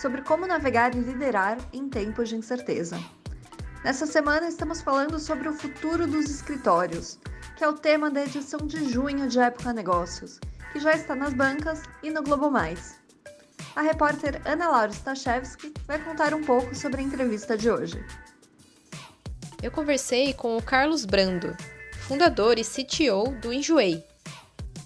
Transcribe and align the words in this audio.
sobre 0.00 0.22
como 0.22 0.46
navegar 0.46 0.94
e 0.94 1.00
liderar 1.00 1.58
em 1.72 1.88
tempos 1.88 2.30
de 2.30 2.36
incerteza. 2.36 2.98
Nessa 3.84 4.06
semana 4.06 4.48
estamos 4.48 4.80
falando 4.80 5.18
sobre 5.18 5.48
o 5.48 5.52
futuro 5.52 6.06
dos 6.06 6.30
escritórios, 6.30 7.18
que 7.56 7.64
é 7.64 7.68
o 7.68 7.74
tema 7.74 8.10
da 8.10 8.22
edição 8.22 8.66
de 8.66 8.90
junho 8.90 9.28
de 9.28 9.38
Época 9.38 9.74
Negócios, 9.74 10.40
que 10.72 10.80
já 10.80 10.92
está 10.92 11.14
nas 11.14 11.34
bancas 11.34 11.82
e 12.02 12.10
no 12.10 12.22
Globo 12.22 12.50
Mais. 12.50 12.98
A 13.76 13.82
repórter 13.82 14.40
Ana 14.46 14.70
Laura 14.70 14.92
Stachewski 14.92 15.72
vai 15.86 16.02
contar 16.02 16.32
um 16.32 16.42
pouco 16.42 16.74
sobre 16.74 17.02
a 17.02 17.04
entrevista 17.04 17.56
de 17.56 17.70
hoje. 17.70 18.02
Eu 19.62 19.70
conversei 19.70 20.32
com 20.32 20.56
o 20.56 20.62
Carlos 20.62 21.04
Brando, 21.04 21.54
fundador 22.08 22.58
e 22.58 22.64
CTO 22.64 23.36
do 23.40 23.52
Enjoei, 23.52 24.02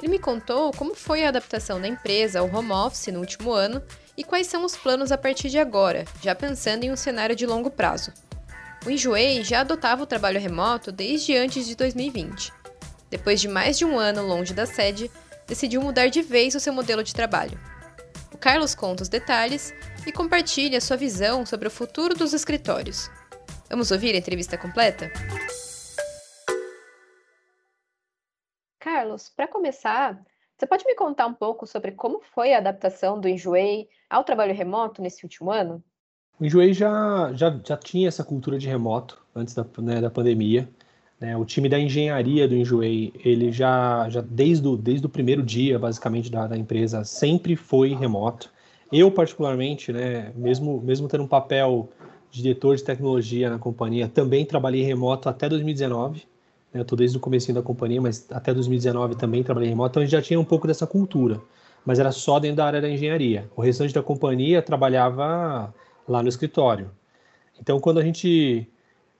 ele 0.05 0.10
me 0.12 0.19
contou 0.19 0.70
como 0.72 0.94
foi 0.94 1.24
a 1.24 1.28
adaptação 1.28 1.80
da 1.80 1.89
empresa 1.89 2.41
ao 2.41 2.55
home 2.55 2.72
office 2.72 3.06
no 3.06 3.20
último 3.20 3.52
ano 3.52 3.83
e 4.17 4.25
quais 4.25 4.47
são 4.47 4.65
os 4.65 4.77
planos 4.77 5.11
a 5.11 5.19
partir 5.19 5.48
de 5.48 5.59
agora, 5.59 6.05
já 6.23 6.34
pensando 6.34 6.84
em 6.84 6.93
um 6.93 6.97
cenário 6.97 7.34
de 7.34 7.47
longo 7.47 7.70
prazo. 7.70 8.12
O 8.87 8.91
Enjoei 8.91 9.43
já 9.43 9.61
adotava 9.61 10.03
o 10.03 10.07
trabalho 10.07 10.41
remoto 10.41 10.93
desde 10.93 11.37
antes 11.37 11.67
de 11.67 11.75
2020. 11.75 12.53
Depois 13.11 13.41
de 13.41 13.48
mais 13.48 13.79
de 13.79 13.85
um 13.85 13.98
ano 13.98 14.27
longe 14.27 14.53
da 14.53 14.67
sede, 14.67 15.11
decidiu 15.47 15.81
mudar 15.81 16.09
de 16.09 16.20
vez 16.20 16.55
o 16.55 16.61
seu 16.61 16.73
modelo 16.73 17.03
de 17.03 17.15
trabalho. 17.15 17.59
O 18.33 18.37
Carlos 18.37 18.75
conta 18.75 19.03
os 19.03 19.09
detalhes 19.09 19.73
e 20.07 20.12
compartilha 20.12 20.81
sua 20.81 20.97
visão 20.97 21.47
sobre 21.47 21.69
o 21.69 21.70
futuro 21.70 22.15
dos 22.15 22.33
escritórios. 22.33 23.11
Vamos 23.70 23.91
ouvir 23.91 24.15
a 24.15 24.19
entrevista 24.19 24.59
completa? 24.59 25.11
Carlos, 28.79 29.31
para 29.31 29.48
começar, 29.48 30.23
você 30.56 30.66
pode 30.66 30.84
me 30.86 30.94
contar 30.94 31.27
um 31.27 31.34
pouco 31.34 31.66
sobre 31.66 31.92
como 31.92 32.20
foi 32.34 32.55
a 32.55 32.58
adaptação 32.58 33.20
do 33.20 33.28
Enjoei 33.28 33.88
ao 34.08 34.24
trabalho 34.24 34.55
remoto 34.55 35.02
nesse 35.02 35.24
último 35.24 35.50
ano? 35.50 35.83
O 36.38 36.44
Enjoei 36.44 36.72
já, 36.72 37.33
já, 37.34 37.61
já 37.64 37.77
tinha 37.77 38.08
essa 38.08 38.24
cultura 38.24 38.58
de 38.58 38.69
remoto 38.69 39.20
antes 39.34 39.55
da, 39.55 39.66
né, 39.78 40.00
da 40.00 40.11
pandemia. 40.11 40.69
Né? 41.20 41.36
O 41.36 41.44
time 41.44 41.69
da 41.69 41.78
engenharia 41.78 42.46
do 42.46 42.55
Enjoei, 42.55 43.12
ele 43.24 43.50
já, 43.50 44.08
já 44.08 44.20
desde, 44.20 44.66
o, 44.66 44.77
desde 44.77 45.06
o 45.06 45.08
primeiro 45.08 45.42
dia, 45.42 45.78
basicamente, 45.78 46.30
da, 46.30 46.46
da 46.46 46.56
empresa, 46.56 47.05
sempre 47.05 47.56
foi 47.56 47.94
remoto. 47.94 48.50
Eu, 48.92 49.11
particularmente, 49.11 49.92
né, 49.92 50.33
mesmo, 50.36 50.80
mesmo 50.80 51.08
tendo 51.08 51.24
um 51.24 51.28
papel 51.28 51.89
de 52.30 52.42
diretor 52.42 52.77
de 52.77 52.84
tecnologia 52.84 53.50
na 53.50 53.58
companhia, 53.58 54.08
também 54.08 54.44
trabalhei 54.44 54.83
remoto 54.83 55.28
até 55.28 55.48
2019. 55.48 56.27
Eu 56.75 56.83
estou 56.83 56.98
desde 56.98 57.17
o 57.17 57.20
começo 57.20 57.53
da 57.53 57.62
companhia, 57.62 58.00
mas 58.00 58.27
até 58.33 58.53
2019 58.53 59.14
também 59.14 59.44
trabalhei 59.44 59.69
remoto, 59.69 59.92
então 59.92 60.03
a 60.03 60.05
gente 60.05 60.12
já 60.12 60.20
tinha 60.20 60.41
um 60.41 60.44
pouco 60.44 60.67
dessa 60.67 60.86
cultura, 60.86 61.41
mas 61.86 62.00
era 62.00 62.11
só 62.11 62.41
dentro 62.41 62.56
da 62.56 62.67
área 62.67 62.80
da 62.80 62.91
engenharia. 62.91 63.48
O 63.55 63.62
restante 63.62 63.94
da 63.94 64.03
companhia 64.03 64.61
trabalhava 64.61 65.72
lá 66.08 66.23
no 66.23 66.29
escritório. 66.29 66.90
Então, 67.61 67.79
quando 67.79 67.98
a 67.98 68.02
gente 68.02 68.68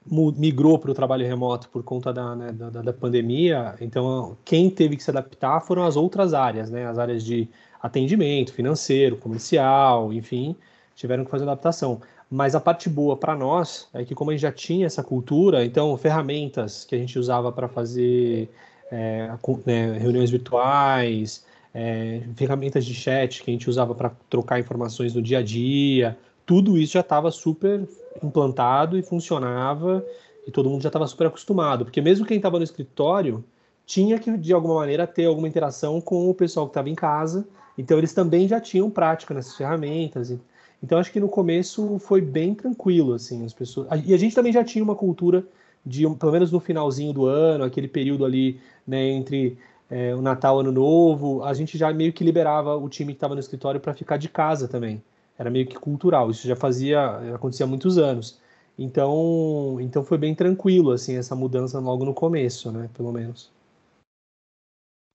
migrou 0.06 0.78
para 0.78 0.91
o 0.91 0.94
trabalho 0.94 1.26
remoto 1.26 1.69
por 1.70 1.82
conta 1.82 2.12
da, 2.12 2.37
né, 2.37 2.53
da, 2.53 2.69
da, 2.69 2.92
pandemia, 2.92 3.75
então 3.81 4.36
quem 4.44 4.69
teve 4.69 4.97
que 4.97 5.03
se 5.03 5.10
adaptar 5.10 5.60
foram 5.60 5.84
as 5.84 5.97
outras 5.97 6.34
áreas, 6.34 6.69
né, 6.69 6.86
as 6.86 6.98
áreas 6.98 7.25
de 7.25 7.48
atendimento, 7.82 8.53
financeiro, 8.53 9.16
comercial, 9.16 10.12
enfim, 10.12 10.54
tiveram 10.94 11.25
que 11.25 11.31
fazer 11.31 11.44
adaptação. 11.44 12.00
Mas 12.30 12.54
a 12.54 12.60
parte 12.60 12.88
boa 12.88 13.16
para 13.16 13.36
nós 13.36 13.88
é 13.92 14.04
que, 14.04 14.14
como 14.14 14.30
a 14.30 14.34
gente 14.34 14.42
já 14.42 14.52
tinha 14.52 14.86
essa 14.86 15.02
cultura, 15.02 15.64
então 15.64 15.96
ferramentas 15.96 16.84
que 16.84 16.94
a 16.94 16.98
gente 16.98 17.18
usava 17.18 17.52
para 17.52 17.68
fazer 17.68 18.50
é, 18.90 19.30
né, 19.66 19.98
reuniões 19.98 20.30
virtuais, 20.30 21.44
é, 21.72 22.22
ferramentas 22.34 22.84
de 22.84 22.94
chat 22.94 23.42
que 23.42 23.50
a 23.50 23.52
gente 23.52 23.68
usava 23.68 23.94
para 23.94 24.10
trocar 24.30 24.58
informações 24.58 25.14
no 25.14 25.22
dia 25.22 25.38
a 25.38 25.42
dia, 25.42 26.16
tudo 26.46 26.78
isso 26.78 26.94
já 26.94 27.00
estava 27.00 27.30
super 27.30 27.86
implantado 28.22 28.98
e 28.98 29.02
funcionava 29.02 30.04
e 30.46 30.50
todo 30.50 30.68
mundo 30.68 30.82
já 30.82 30.88
estava 30.88 31.06
super 31.06 31.26
acostumado, 31.26 31.84
porque 31.84 32.00
mesmo 32.00 32.26
quem 32.26 32.36
estava 32.36 32.58
no 32.58 32.64
escritório 32.64 33.44
tinha 33.86 34.18
que 34.18 34.36
de 34.36 34.52
alguma 34.52 34.76
maneira 34.76 35.06
ter 35.06 35.26
alguma 35.26 35.48
interação 35.48 36.00
com 36.00 36.28
o 36.28 36.34
pessoal 36.34 36.66
que 36.66 36.70
estava 36.70 36.88
em 36.88 36.94
casa, 36.94 37.46
então 37.76 37.98
eles 37.98 38.12
também 38.12 38.46
já 38.48 38.60
tinham 38.60 38.91
prática 38.91 39.34
nessas 39.34 39.56
ferramentas. 39.56 40.30
E, 40.30 40.41
então 40.84 40.99
acho 40.99 41.11
que 41.11 41.19
no 41.19 41.31
começo 41.31 41.99
foi 41.99 42.21
bem 42.21 42.55
tranquilo, 42.55 43.15
assim, 43.15 43.43
as 43.43 43.55
pessoas. 43.55 43.89
E 44.05 44.12
a 44.12 44.19
gente 44.19 44.34
também 44.34 44.53
já 44.53 44.62
tinha 44.62 44.84
uma 44.84 44.95
cultura 44.95 45.43
de, 45.84 46.06
pelo 46.17 46.31
menos 46.31 46.53
no 46.53 46.61
finalzinho 46.61 47.11
do 47.11 47.25
ano, 47.25 47.65
aquele 47.65 47.89
período 47.89 48.22
ali, 48.22 48.61
né, 48.87 49.09
entre 49.09 49.56
é, 49.89 50.15
o 50.15 50.21
Natal 50.21 50.61
Ano 50.61 50.71
Novo, 50.71 51.43
a 51.43 51.55
gente 51.55 51.78
já 51.78 51.91
meio 51.91 52.12
que 52.12 52.22
liberava 52.22 52.77
o 52.77 52.87
time 52.87 53.15
que 53.15 53.17
estava 53.17 53.33
no 53.34 53.41
escritório 53.41 53.81
para 53.81 53.95
ficar 53.95 54.19
de 54.19 54.28
casa 54.28 54.69
também. 54.69 55.03
Era 55.39 55.49
meio 55.49 55.67
que 55.67 55.75
cultural. 55.75 56.31
Isso 56.31 56.47
já 56.47 56.55
fazia, 56.55 57.34
acontecia 57.34 57.65
há 57.65 57.69
muitos 57.69 57.97
anos. 57.97 58.39
Então, 58.78 59.78
então 59.81 60.05
foi 60.05 60.19
bem 60.19 60.34
tranquilo 60.34 60.91
assim 60.91 61.16
essa 61.16 61.34
mudança 61.34 61.78
logo 61.78 62.05
no 62.05 62.12
começo, 62.12 62.71
né, 62.71 62.91
pelo 62.95 63.11
menos. 63.11 63.51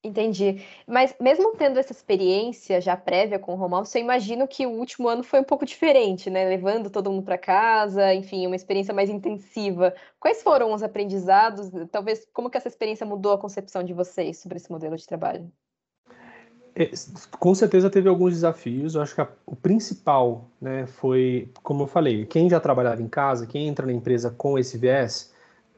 Entendi. 0.01 0.65
Mas 0.87 1.13
mesmo 1.19 1.55
tendo 1.57 1.77
essa 1.77 1.91
experiência 1.91 2.79
já 2.79 2.95
prévia 2.95 3.37
com 3.37 3.53
o 3.53 3.61
home 3.61 3.75
office, 3.75 3.95
eu 3.95 4.01
imagino 4.01 4.47
que 4.47 4.65
o 4.65 4.71
último 4.71 5.09
ano 5.09 5.23
foi 5.23 5.41
um 5.41 5.43
pouco 5.43 5.65
diferente, 5.65 6.29
né? 6.29 6.47
Levando 6.47 6.89
todo 6.89 7.11
mundo 7.11 7.23
para 7.23 7.37
casa, 7.37 8.13
enfim, 8.13 8.47
uma 8.47 8.55
experiência 8.55 8.93
mais 8.93 9.09
intensiva. 9.09 9.93
Quais 10.17 10.41
foram 10.41 10.73
os 10.73 10.81
aprendizados? 10.81 11.69
Talvez 11.91 12.25
como 12.33 12.49
que 12.49 12.57
essa 12.57 12.69
experiência 12.69 13.05
mudou 13.05 13.33
a 13.33 13.37
concepção 13.37 13.83
de 13.83 13.93
vocês 13.93 14.37
sobre 14.37 14.57
esse 14.57 14.71
modelo 14.71 14.95
de 14.95 15.05
trabalho? 15.05 15.51
É, 16.73 16.91
com 17.37 17.53
certeza 17.53 17.89
teve 17.89 18.07
alguns 18.07 18.33
desafios. 18.33 18.95
Eu 18.95 19.01
acho 19.01 19.13
que 19.13 19.19
a, 19.19 19.27
o 19.45 19.53
principal, 19.53 20.45
né, 20.61 20.87
foi, 20.87 21.51
como 21.61 21.83
eu 21.83 21.87
falei, 21.87 22.25
quem 22.25 22.49
já 22.49 22.61
trabalhava 22.61 23.01
em 23.01 23.09
casa, 23.09 23.45
quem 23.45 23.67
entra 23.67 23.85
na 23.85 23.91
empresa 23.91 24.31
com 24.31 24.57
esse 24.57 24.77
viés, 24.77 25.33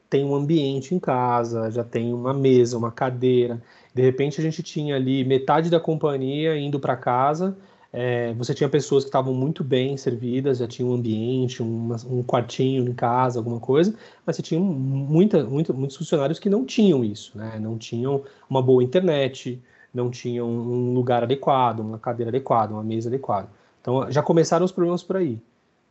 tem 0.08 0.24
um 0.24 0.34
ambiente 0.34 0.94
em 0.94 1.00
casa, 1.00 1.70
já 1.72 1.82
tem 1.82 2.12
uma 2.12 2.32
mesa, 2.32 2.78
uma 2.78 2.92
cadeira. 2.92 3.60
De 3.94 4.02
repente 4.02 4.40
a 4.40 4.42
gente 4.42 4.62
tinha 4.62 4.96
ali 4.96 5.24
metade 5.24 5.68
da 5.70 5.78
companhia 5.78 6.58
indo 6.58 6.80
para 6.80 6.96
casa. 6.96 7.56
É, 7.92 8.32
você 8.34 8.54
tinha 8.54 8.68
pessoas 8.70 9.04
que 9.04 9.08
estavam 9.08 9.34
muito 9.34 9.62
bem 9.62 9.98
servidas, 9.98 10.58
já 10.58 10.66
tinha 10.66 10.88
um 10.88 10.94
ambiente, 10.94 11.62
um, 11.62 11.94
um 12.08 12.22
quartinho 12.22 12.88
em 12.88 12.94
casa, 12.94 13.38
alguma 13.38 13.60
coisa, 13.60 13.94
mas 14.24 14.36
você 14.36 14.40
tinha 14.40 14.58
muita, 14.58 15.44
muita, 15.44 15.74
muitos 15.74 15.96
funcionários 15.98 16.38
que 16.38 16.48
não 16.48 16.64
tinham 16.64 17.04
isso, 17.04 17.36
né? 17.36 17.58
não 17.60 17.76
tinham 17.76 18.24
uma 18.48 18.62
boa 18.62 18.82
internet, 18.82 19.60
não 19.92 20.10
tinham 20.10 20.48
um 20.48 20.94
lugar 20.94 21.22
adequado, 21.22 21.80
uma 21.80 21.98
cadeira 21.98 22.30
adequada, 22.30 22.72
uma 22.72 22.82
mesa 22.82 23.10
adequada. 23.10 23.48
Então 23.82 24.10
já 24.10 24.22
começaram 24.22 24.64
os 24.64 24.72
problemas 24.72 25.02
por 25.02 25.16
aí. 25.16 25.38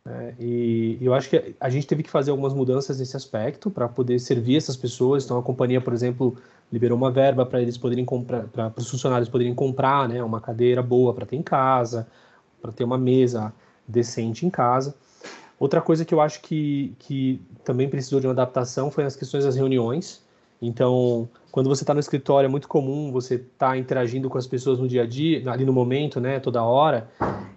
Né? 0.04 0.34
E 0.40 0.98
eu 1.00 1.14
acho 1.14 1.30
que 1.30 1.54
a 1.60 1.70
gente 1.70 1.86
teve 1.86 2.02
que 2.02 2.10
fazer 2.10 2.32
algumas 2.32 2.52
mudanças 2.52 2.98
nesse 2.98 3.16
aspecto 3.16 3.70
para 3.70 3.88
poder 3.88 4.18
servir 4.18 4.56
essas 4.56 4.76
pessoas. 4.76 5.24
Então 5.24 5.38
a 5.38 5.42
companhia, 5.42 5.80
por 5.80 5.92
exemplo, 5.92 6.36
liberou 6.72 6.96
uma 6.96 7.10
verba 7.10 7.44
para 7.44 7.60
eles 7.60 7.76
poderem 7.76 8.04
comprar, 8.04 8.44
para 8.44 8.72
os 8.76 8.90
funcionários 8.90 9.28
poderem 9.28 9.54
comprar, 9.54 10.08
né, 10.08 10.22
uma 10.24 10.40
cadeira 10.40 10.82
boa 10.82 11.12
para 11.12 11.26
ter 11.26 11.36
em 11.36 11.42
casa, 11.42 12.06
para 12.60 12.72
ter 12.72 12.82
uma 12.82 12.96
mesa 12.96 13.52
decente 13.86 14.46
em 14.46 14.50
casa. 14.50 14.94
Outra 15.60 15.80
coisa 15.80 16.04
que 16.04 16.14
eu 16.14 16.20
acho 16.20 16.40
que, 16.40 16.94
que 16.98 17.40
também 17.62 17.88
precisou 17.88 18.18
de 18.18 18.26
uma 18.26 18.32
adaptação 18.32 18.90
foi 18.90 19.04
as 19.04 19.14
questões 19.14 19.44
das 19.44 19.54
reuniões. 19.54 20.22
Então, 20.60 21.28
quando 21.50 21.68
você 21.68 21.82
está 21.82 21.92
no 21.92 22.00
escritório, 22.00 22.46
é 22.46 22.50
muito 22.50 22.66
comum 22.66 23.12
você 23.12 23.34
estar 23.34 23.70
tá 23.70 23.76
interagindo 23.76 24.30
com 24.30 24.38
as 24.38 24.46
pessoas 24.46 24.78
no 24.78 24.88
dia 24.88 25.02
a 25.02 25.06
dia, 25.06 25.42
ali 25.50 25.64
no 25.64 25.72
momento, 25.72 26.20
né, 26.20 26.40
toda 26.40 26.62
hora, 26.62 27.08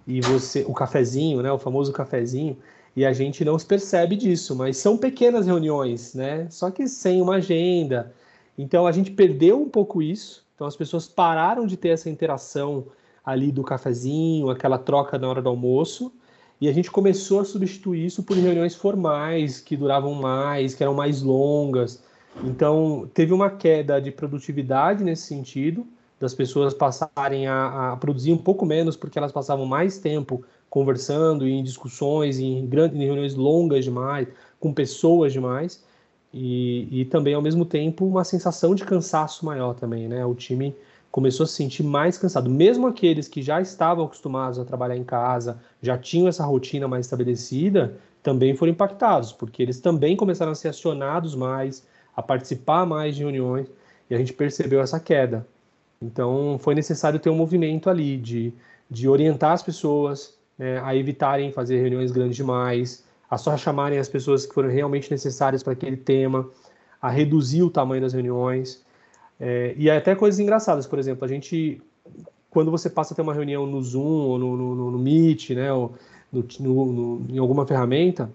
e 0.06 0.20
você, 0.20 0.64
o 0.68 0.74
cafezinho, 0.74 1.40
né, 1.40 1.50
o 1.50 1.58
famoso 1.58 1.92
cafezinho, 1.92 2.56
e 2.94 3.04
a 3.04 3.12
gente 3.12 3.44
não 3.44 3.58
se 3.58 3.64
percebe 3.64 4.16
disso, 4.16 4.54
mas 4.54 4.76
são 4.76 4.96
pequenas 4.96 5.46
reuniões, 5.46 6.14
né, 6.14 6.46
só 6.50 6.70
que 6.70 6.86
sem 6.88 7.22
uma 7.22 7.36
agenda, 7.36 8.12
então 8.56 8.86
a 8.86 8.92
gente 8.92 9.10
perdeu 9.10 9.60
um 9.60 9.68
pouco 9.68 10.02
isso. 10.02 10.44
Então 10.54 10.66
as 10.66 10.76
pessoas 10.76 11.06
pararam 11.06 11.66
de 11.66 11.76
ter 11.76 11.90
essa 11.90 12.08
interação 12.08 12.86
ali 13.24 13.52
do 13.52 13.62
cafezinho, 13.62 14.50
aquela 14.50 14.78
troca 14.78 15.18
na 15.18 15.28
hora 15.28 15.42
do 15.42 15.48
almoço, 15.48 16.12
e 16.60 16.68
a 16.68 16.72
gente 16.72 16.90
começou 16.90 17.40
a 17.40 17.44
substituir 17.44 18.06
isso 18.06 18.22
por 18.22 18.36
reuniões 18.36 18.74
formais 18.74 19.60
que 19.60 19.76
duravam 19.76 20.14
mais, 20.14 20.74
que 20.74 20.82
eram 20.82 20.94
mais 20.94 21.22
longas. 21.22 22.02
Então 22.42 23.08
teve 23.12 23.32
uma 23.32 23.50
queda 23.50 24.00
de 24.00 24.10
produtividade 24.10 25.04
nesse 25.04 25.26
sentido, 25.26 25.86
das 26.18 26.32
pessoas 26.32 26.72
passarem 26.72 27.46
a, 27.46 27.92
a 27.92 27.96
produzir 27.96 28.32
um 28.32 28.38
pouco 28.38 28.64
menos 28.64 28.96
porque 28.96 29.18
elas 29.18 29.32
passavam 29.32 29.66
mais 29.66 29.98
tempo 29.98 30.42
conversando 30.70 31.46
em 31.46 31.62
discussões, 31.62 32.38
em 32.38 32.66
grandes 32.66 32.98
em 32.98 33.04
reuniões 33.04 33.34
longas 33.34 33.84
demais, 33.84 34.28
com 34.58 34.72
pessoas 34.72 35.32
demais, 35.32 35.84
e, 36.38 37.00
e 37.00 37.04
também 37.06 37.32
ao 37.32 37.40
mesmo 37.40 37.64
tempo 37.64 38.04
uma 38.04 38.22
sensação 38.22 38.74
de 38.74 38.84
cansaço 38.84 39.46
maior 39.46 39.74
também, 39.74 40.06
né? 40.06 40.24
O 40.26 40.34
time 40.34 40.76
começou 41.10 41.44
a 41.44 41.46
se 41.46 41.54
sentir 41.54 41.82
mais 41.82 42.18
cansado, 42.18 42.50
mesmo 42.50 42.86
aqueles 42.86 43.26
que 43.26 43.40
já 43.40 43.58
estavam 43.58 44.04
acostumados 44.04 44.58
a 44.58 44.64
trabalhar 44.66 44.98
em 44.98 45.02
casa, 45.02 45.58
já 45.80 45.96
tinham 45.96 46.28
essa 46.28 46.44
rotina 46.44 46.86
mais 46.86 47.06
estabelecida, 47.06 47.96
também 48.22 48.54
foram 48.54 48.72
impactados, 48.72 49.32
porque 49.32 49.62
eles 49.62 49.80
também 49.80 50.14
começaram 50.14 50.52
a 50.52 50.54
ser 50.54 50.68
acionados 50.68 51.34
mais, 51.34 51.86
a 52.14 52.22
participar 52.22 52.84
mais 52.84 53.16
de 53.16 53.22
reuniões, 53.22 53.66
e 54.10 54.14
a 54.14 54.18
gente 54.18 54.34
percebeu 54.34 54.82
essa 54.82 55.00
queda. 55.00 55.46
Então, 56.02 56.58
foi 56.60 56.74
necessário 56.74 57.18
ter 57.18 57.30
um 57.30 57.36
movimento 57.36 57.88
ali 57.88 58.18
de, 58.18 58.52
de 58.90 59.08
orientar 59.08 59.52
as 59.52 59.62
pessoas 59.62 60.34
né, 60.58 60.82
a 60.84 60.94
evitarem 60.94 61.50
fazer 61.50 61.80
reuniões 61.80 62.12
grandes 62.12 62.36
demais, 62.36 63.05
a 63.30 63.38
só 63.38 63.56
chamarem 63.56 63.98
as 63.98 64.08
pessoas 64.08 64.46
que 64.46 64.54
foram 64.54 64.68
realmente 64.68 65.10
necessárias 65.10 65.62
para 65.62 65.72
aquele 65.72 65.96
tema, 65.96 66.48
a 67.00 67.10
reduzir 67.10 67.62
o 67.62 67.70
tamanho 67.70 68.02
das 68.02 68.12
reuniões. 68.12 68.84
É, 69.38 69.74
e 69.76 69.90
até 69.90 70.14
coisas 70.14 70.40
engraçadas, 70.40 70.86
por 70.86 70.98
exemplo, 70.98 71.24
a 71.24 71.28
gente, 71.28 71.80
quando 72.50 72.70
você 72.70 72.88
passa 72.88 73.12
a 73.12 73.16
ter 73.16 73.22
uma 73.22 73.34
reunião 73.34 73.66
no 73.66 73.82
Zoom 73.82 74.02
ou 74.02 74.38
no, 74.38 74.56
no, 74.56 74.90
no 74.92 74.98
Meet, 74.98 75.50
né, 75.50 75.72
ou 75.72 75.94
no, 76.32 76.44
no, 76.60 77.26
em 77.28 77.38
alguma 77.38 77.66
ferramenta, 77.66 78.30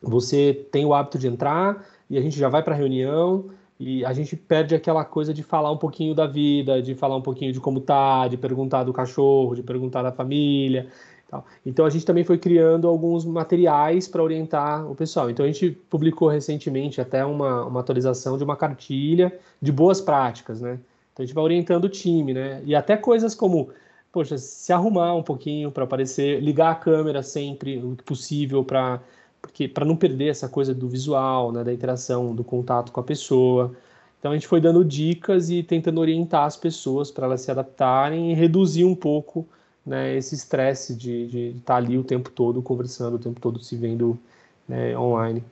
você 0.00 0.66
tem 0.70 0.84
o 0.84 0.94
hábito 0.94 1.18
de 1.18 1.26
entrar 1.26 1.84
e 2.08 2.16
a 2.16 2.20
gente 2.20 2.38
já 2.38 2.48
vai 2.48 2.62
para 2.62 2.74
a 2.74 2.78
reunião 2.78 3.50
e 3.80 4.04
a 4.04 4.12
gente 4.12 4.36
perde 4.36 4.74
aquela 4.74 5.04
coisa 5.04 5.32
de 5.32 5.42
falar 5.42 5.70
um 5.70 5.76
pouquinho 5.76 6.14
da 6.14 6.26
vida, 6.26 6.82
de 6.82 6.94
falar 6.94 7.16
um 7.16 7.22
pouquinho 7.22 7.52
de 7.52 7.60
como 7.60 7.80
tá, 7.80 8.26
de 8.26 8.36
perguntar 8.36 8.84
do 8.84 8.92
cachorro, 8.92 9.54
de 9.54 9.62
perguntar 9.62 10.02
da 10.02 10.10
família. 10.10 10.88
Então 11.64 11.84
a 11.84 11.90
gente 11.90 12.06
também 12.06 12.24
foi 12.24 12.38
criando 12.38 12.88
alguns 12.88 13.24
materiais 13.24 14.08
para 14.08 14.22
orientar 14.22 14.90
o 14.90 14.94
pessoal. 14.94 15.28
Então 15.28 15.44
a 15.44 15.48
gente 15.48 15.70
publicou 15.70 16.28
recentemente 16.28 17.00
até 17.00 17.24
uma, 17.24 17.64
uma 17.66 17.80
atualização 17.80 18.38
de 18.38 18.44
uma 18.44 18.56
cartilha 18.56 19.38
de 19.60 19.70
boas 19.70 20.00
práticas, 20.00 20.60
né? 20.60 20.78
Então 21.12 21.22
a 21.22 21.26
gente 21.26 21.34
vai 21.34 21.44
orientando 21.44 21.84
o 21.84 21.88
time, 21.88 22.32
né? 22.32 22.62
E 22.64 22.74
até 22.74 22.96
coisas 22.96 23.34
como, 23.34 23.68
poxa, 24.10 24.38
se 24.38 24.72
arrumar 24.72 25.14
um 25.14 25.22
pouquinho 25.22 25.70
para 25.70 25.84
aparecer, 25.84 26.40
ligar 26.40 26.70
a 26.70 26.74
câmera 26.74 27.22
sempre 27.22 27.76
o 27.78 27.96
possível 28.04 28.64
para 28.64 29.00
porque 29.40 29.68
para 29.68 29.84
não 29.84 29.96
perder 29.96 30.28
essa 30.28 30.48
coisa 30.48 30.74
do 30.74 30.88
visual, 30.88 31.52
né, 31.52 31.62
da 31.62 31.72
interação, 31.72 32.34
do 32.34 32.42
contato 32.42 32.90
com 32.90 32.98
a 32.98 33.04
pessoa. 33.04 33.72
Então 34.18 34.32
a 34.32 34.34
gente 34.34 34.48
foi 34.48 34.60
dando 34.60 34.84
dicas 34.84 35.48
e 35.48 35.62
tentando 35.62 36.00
orientar 36.00 36.44
as 36.44 36.56
pessoas 36.56 37.10
para 37.10 37.26
elas 37.26 37.42
se 37.42 37.50
adaptarem 37.50 38.32
e 38.32 38.34
reduzir 38.34 38.84
um 38.84 38.96
pouco 38.96 39.46
né, 39.88 40.14
esse 40.16 40.34
estresse 40.34 40.94
de, 40.94 41.56
estar 41.56 41.74
tá 41.74 41.76
ali 41.76 41.96
o 41.96 42.04
tempo 42.04 42.30
todo 42.30 42.62
conversando, 42.62 43.14
o 43.14 43.18
tempo 43.18 43.40
todo 43.40 43.58
se 43.62 43.74
vendo 43.74 44.18
né, 44.68 44.96
online. 44.96 45.42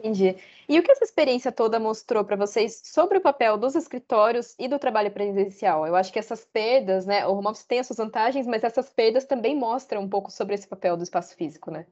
Entendi. 0.00 0.36
E 0.68 0.78
o 0.78 0.82
que 0.82 0.90
essa 0.90 1.04
experiência 1.04 1.52
toda 1.52 1.78
mostrou 1.78 2.24
para 2.24 2.36
vocês 2.36 2.80
sobre 2.84 3.18
o 3.18 3.20
papel 3.20 3.58
dos 3.58 3.74
escritórios 3.74 4.54
e 4.58 4.66
do 4.66 4.78
trabalho 4.78 5.10
presencial? 5.10 5.86
Eu 5.86 5.94
acho 5.94 6.12
que 6.12 6.18
essas 6.18 6.44
perdas, 6.44 7.04
né? 7.04 7.26
O 7.26 7.32
home 7.34 7.48
office 7.48 7.64
tem 7.64 7.80
as 7.80 7.86
suas 7.86 7.98
vantagens, 7.98 8.46
mas 8.46 8.64
essas 8.64 8.88
perdas 8.88 9.24
também 9.24 9.54
mostram 9.54 10.02
um 10.02 10.08
pouco 10.08 10.30
sobre 10.30 10.54
esse 10.54 10.66
papel 10.66 10.96
do 10.96 11.02
espaço 11.02 11.36
físico, 11.36 11.70
né? 11.70 11.84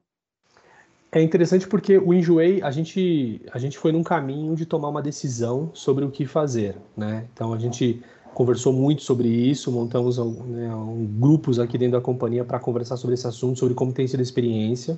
É 1.10 1.22
interessante 1.22 1.66
porque 1.66 1.98
o 1.98 2.12
Enjoei, 2.12 2.62
a 2.62 2.70
gente, 2.70 3.40
a 3.50 3.58
gente 3.58 3.78
foi 3.78 3.92
num 3.92 4.02
caminho 4.02 4.54
de 4.54 4.66
tomar 4.66 4.88
uma 4.88 5.02
decisão 5.02 5.70
sobre 5.74 6.04
o 6.04 6.10
que 6.10 6.26
fazer, 6.26 6.76
né? 6.96 7.26
Então 7.32 7.52
a 7.52 7.58
gente 7.58 8.02
conversou 8.38 8.73
muito 8.73 9.02
sobre 9.02 9.26
isso, 9.29 9.73
montamos 9.73 10.17
né, 10.17 10.70
grupos 11.19 11.58
aqui 11.58 11.76
dentro 11.76 11.99
da 11.99 12.00
companhia 12.00 12.44
para 12.44 12.61
conversar 12.61 12.96
sobre 12.96 13.14
esse 13.14 13.26
assunto, 13.26 13.58
sobre 13.58 13.75
como 13.75 13.93
tem 13.93 14.06
sido 14.06 14.20
a 14.20 14.23
experiência. 14.23 14.96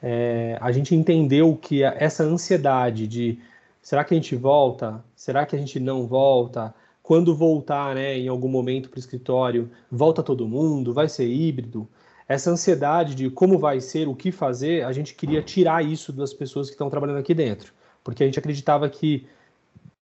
É, 0.00 0.56
a 0.60 0.70
gente 0.70 0.94
entendeu 0.94 1.58
que 1.60 1.82
essa 1.82 2.22
ansiedade 2.22 3.08
de 3.08 3.40
será 3.82 4.04
que 4.04 4.14
a 4.14 4.16
gente 4.16 4.36
volta? 4.36 5.04
Será 5.16 5.44
que 5.44 5.56
a 5.56 5.58
gente 5.58 5.80
não 5.80 6.06
volta? 6.06 6.72
Quando 7.02 7.34
voltar, 7.34 7.96
né, 7.96 8.16
em 8.16 8.28
algum 8.28 8.48
momento 8.48 8.88
para 8.88 8.98
o 8.98 9.00
escritório, 9.00 9.68
volta 9.90 10.22
todo 10.22 10.46
mundo? 10.46 10.94
Vai 10.94 11.08
ser 11.08 11.26
híbrido? 11.26 11.88
essa 12.28 12.52
ansiedade 12.52 13.16
de 13.16 13.28
como 13.28 13.58
vai 13.58 13.80
ser, 13.80 14.06
o 14.06 14.14
que 14.14 14.30
fazer, 14.30 14.84
a 14.84 14.92
gente 14.92 15.16
queria 15.16 15.42
tirar 15.42 15.84
isso 15.84 16.12
das 16.12 16.32
pessoas 16.32 16.68
que 16.68 16.74
estão 16.74 16.88
trabalhando 16.88 17.18
aqui 17.18 17.34
dentro, 17.34 17.72
porque 18.04 18.22
a 18.22 18.26
gente 18.26 18.38
acreditava 18.38 18.88
que 18.88 19.26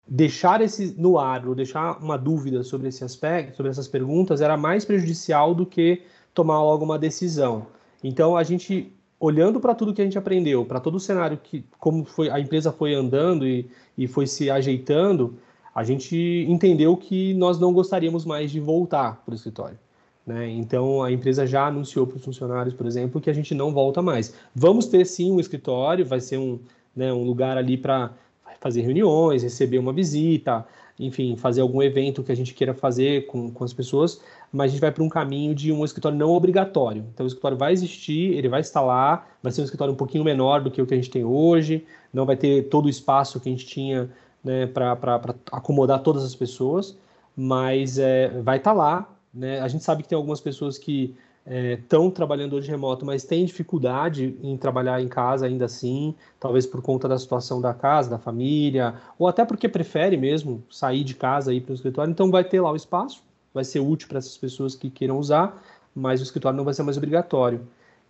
deixar 0.08 0.62
esse 0.62 0.96
no 0.98 1.20
ar 1.20 1.48
ou 1.48 1.54
deixar 1.54 2.02
uma 2.02 2.18
dúvida 2.18 2.64
sobre 2.64 2.88
esse 2.88 3.04
aspecto, 3.04 3.58
sobre 3.58 3.70
essas 3.70 3.88
perguntas, 3.88 4.42
era 4.42 4.56
mais 4.56 4.86
prejudicial 4.86 5.54
do 5.54 5.66
que 5.66 6.04
tomar 6.34 6.62
logo 6.62 6.86
uma 6.86 6.98
decisão. 6.98 7.68
Então 8.04 8.38
a 8.38 8.44
gente 8.44 8.94
olhando 9.20 9.60
para 9.60 9.74
tudo 9.74 9.94
que 9.94 10.02
a 10.02 10.06
gente 10.06 10.18
aprendeu, 10.18 10.64
para 10.64 10.80
todo 10.80 10.96
o 10.96 11.00
cenário 11.00 11.40
que 11.42 11.66
como 11.80 12.06
foi 12.06 12.30
a 12.30 12.40
empresa 12.40 12.72
foi 12.72 12.94
andando 12.94 13.48
e, 13.48 13.70
e 13.98 14.08
foi 14.08 14.28
se 14.28 14.50
ajeitando, 14.50 15.36
a 15.74 15.84
gente 15.84 16.46
entendeu 16.48 16.96
que 16.96 17.34
nós 17.34 17.60
não 17.60 17.74
gostaríamos 17.74 18.26
mais 18.26 18.52
de 18.52 18.60
voltar 18.60 19.22
para 19.24 19.32
o 19.32 19.36
escritório. 19.36 19.78
Né? 20.26 20.50
Então, 20.50 21.02
a 21.02 21.12
empresa 21.12 21.48
já 21.48 21.68
anunciou 21.68 22.06
para 22.06 22.18
os 22.18 22.26
funcionários, 22.26 22.74
por 22.74 22.86
exemplo, 22.86 23.22
que 23.22 23.30
a 23.30 23.34
gente 23.34 23.56
não 23.56 23.72
volta 23.72 24.02
mais. 24.02 24.34
Vamos 24.54 24.88
ter 24.88 25.06
sim 25.06 25.32
um 25.32 25.40
escritório, 25.40 26.06
vai 26.06 26.20
ser 26.20 26.38
um, 26.38 26.60
né, 26.96 27.14
um 27.14 27.24
lugar 27.24 27.58
ali 27.58 27.78
para 27.78 28.12
fazer 28.60 28.82
reuniões, 28.82 29.44
receber 29.44 29.78
uma 29.78 29.94
visita, 29.94 30.66
enfim, 31.00 31.36
fazer 31.36 31.62
algum 31.62 31.82
evento 31.82 32.24
que 32.24 32.32
a 32.32 32.36
gente 32.36 32.54
queira 32.54 32.74
fazer 32.74 33.28
com, 33.28 33.52
com 33.52 33.64
as 33.64 33.72
pessoas, 33.72 34.22
mas 34.52 34.72
a 34.72 34.74
gente 34.74 34.82
vai 34.82 34.92
para 34.92 35.04
um 35.04 35.10
caminho 35.10 35.54
de 35.54 35.72
um 35.72 35.86
escritório 35.86 36.18
não 36.18 36.32
obrigatório. 36.32 37.06
Então, 37.14 37.24
o 37.24 37.28
escritório 37.28 37.58
vai 37.58 37.72
existir, 37.72 38.34
ele 38.34 38.50
vai 38.50 38.62
estar 38.62 38.82
lá, 38.82 39.28
vai 39.44 39.52
ser 39.52 39.62
um 39.62 39.64
escritório 39.64 39.94
um 39.94 39.98
pouquinho 39.98 40.24
menor 40.24 40.62
do 40.62 40.72
que 40.72 40.82
o 40.82 40.88
que 40.88 40.94
a 40.94 40.98
gente 40.98 41.10
tem 41.10 41.24
hoje, 41.24 41.86
não 42.12 42.26
vai 42.26 42.36
ter 42.36 42.68
todo 42.70 42.86
o 42.86 42.90
espaço 42.90 43.40
que 43.40 43.48
a 43.48 43.52
gente 43.52 43.66
tinha 43.66 44.10
né, 44.44 44.66
para 44.66 45.20
acomodar 45.52 46.02
todas 46.02 46.24
as 46.24 46.34
pessoas, 46.34 46.98
mas 47.36 48.00
é, 48.00 48.30
vai 48.42 48.58
estar 48.58 48.74
lá, 48.74 49.08
né? 49.34 49.60
A 49.60 49.68
gente 49.68 49.84
sabe 49.84 50.02
que 50.02 50.10
tem 50.10 50.16
algumas 50.16 50.42
pessoas 50.42 50.78
que 50.78 51.16
estão 51.48 52.08
é, 52.08 52.12
trabalhando 52.12 52.58
hoje 52.58 52.70
remoto, 52.70 53.06
mas 53.06 53.24
têm 53.24 53.46
dificuldade 53.46 54.38
em 54.44 54.58
trabalhar 54.58 55.02
em 55.02 55.08
casa 55.08 55.46
ainda 55.46 55.66
assim, 55.66 56.14
talvez 56.40 56.66
por 56.66 56.82
conta 56.82 57.08
da 57.08 57.18
situação 57.18 57.62
da 57.62 57.74
casa, 57.74 58.10
da 58.10 58.18
família, 58.18 58.96
ou 59.18 59.28
até 59.28 59.46
porque 59.46 59.70
prefere 59.70 60.18
mesmo 60.18 60.62
sair 60.70 61.06
de 61.06 61.14
casa 61.14 61.54
e 61.54 61.58
ir 61.58 61.62
para 61.62 61.72
o 61.72 61.76
escritório. 61.76 62.12
Então 62.12 62.30
vai 62.30 62.44
ter 62.44 62.60
lá 62.60 62.72
o 62.72 62.76
espaço, 62.76 63.24
vai 63.54 63.64
ser 63.64 63.80
útil 63.80 64.10
para 64.10 64.18
essas 64.18 64.38
pessoas 64.38 64.76
que 64.76 64.90
queiram 64.90 65.18
usar, 65.18 65.64
mas 65.96 66.20
o 66.20 66.24
escritório 66.24 66.58
não 66.58 66.66
vai 66.66 66.74
ser 66.74 66.84
mais 66.84 66.98
obrigatório. 66.98 67.62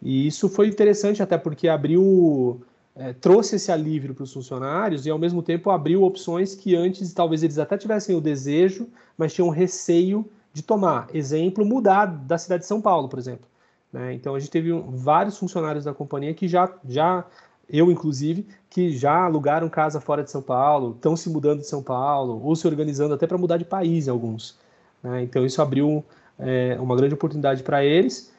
E 0.02 0.26
isso 0.26 0.50
foi 0.50 0.68
interessante 0.68 1.22
até 1.22 1.38
porque 1.38 1.68
abriu, 1.68 2.62
é, 2.96 3.14
trouxe 3.14 3.58
esse 3.58 3.72
alívio 3.72 4.16
para 4.16 4.24
os 4.24 4.34
funcionários 4.34 5.06
e 5.06 5.12
ao 5.12 5.20
mesmo 5.20 5.44
tempo 5.44 5.70
abriu 5.70 6.04
opções 6.04 6.56
que 6.56 6.76
antes 6.76 7.14
talvez 7.14 7.44
eles 7.44 7.60
até 7.60 7.78
tivessem 7.78 8.16
o 8.16 8.22
desejo, 8.22 8.88
mas 9.16 9.34
tinham 9.34 9.50
receio 9.50 10.28
de 10.58 10.64
tomar 10.64 11.08
exemplo, 11.14 11.64
mudar 11.64 12.08
da 12.08 12.36
cidade 12.36 12.64
de 12.64 12.68
São 12.68 12.82
Paulo, 12.82 13.08
por 13.08 13.20
exemplo. 13.20 13.46
Né? 13.94 14.16
Então 14.16 14.34
a 14.34 14.40
gente 14.40 14.50
teve 14.50 14.74
um, 14.74 14.82
vários 14.90 15.38
funcionários 15.38 15.86
da 15.86 15.94
companhia 15.94 16.34
que 16.34 16.48
já, 16.48 16.74
já, 16.90 17.24
eu 17.70 17.92
inclusive, 17.92 18.48
que 18.68 18.90
já 18.92 19.26
alugaram 19.26 19.70
casa 19.70 20.02
fora 20.02 20.24
de 20.24 20.32
São 20.32 20.42
Paulo, 20.42 20.94
estão 20.96 21.16
se 21.16 21.30
mudando 21.30 21.60
de 21.60 21.68
São 21.68 21.84
Paulo, 21.84 22.42
ou 22.44 22.56
se 22.56 22.68
organizando 22.68 23.14
até 23.14 23.28
para 23.28 23.38
mudar 23.38 23.58
de 23.58 23.66
país 23.66 24.08
alguns. 24.08 24.58
Né? 25.04 25.22
Então 25.22 25.46
isso 25.46 25.62
abriu 25.62 26.04
é, 26.40 26.76
uma 26.80 26.96
grande 26.96 27.14
oportunidade 27.14 27.62
para 27.62 27.86
eles. 27.86 28.34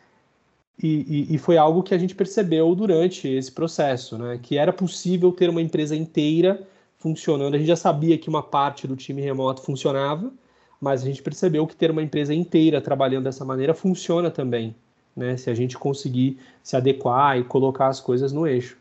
E, 0.82 1.28
e, 1.30 1.34
e, 1.34 1.38
foi 1.38 1.56
algo 1.56 1.82
que 1.82 1.92
a 1.92 1.98
gente 1.98 2.14
percebeu 2.14 2.72
durante 2.74 3.26
esse 3.28 3.50
processo, 3.50 4.18
né? 4.18 4.38
que 4.42 4.56
era 4.58 4.72
possível 4.72 5.32
ter 5.32 5.50
uma 5.50 5.62
empresa 5.62 5.94
inteira 5.94 6.66
funcionando. 6.98 7.54
A 7.54 7.58
gente 7.58 7.66
já 7.68 7.76
sabia 7.76 8.18
que 8.18 8.28
uma 8.28 8.42
parte 8.42 8.86
do 8.86 8.96
time 8.96 9.22
remoto 9.22 9.62
funcionava, 9.62 10.32
mas 10.80 11.02
a 11.02 11.06
gente 11.06 11.22
percebeu 11.22 11.66
que 11.66 11.76
ter 11.76 11.90
uma 11.90 12.02
empresa 12.02 12.34
inteira 12.34 12.80
trabalhando 12.80 13.24
dessa 13.24 13.44
maneira 13.44 13.74
funciona 13.74 14.30
também, 14.30 14.74
né? 15.16 15.36
Se 15.36 15.50
a 15.50 15.54
gente 15.54 15.78
conseguir 15.78 16.38
se 16.62 16.76
adequar 16.76 17.38
e 17.38 17.44
colocar 17.44 17.88
as 17.88 18.00
coisas 18.00 18.32
no 18.32 18.46
eixo. 18.46 18.78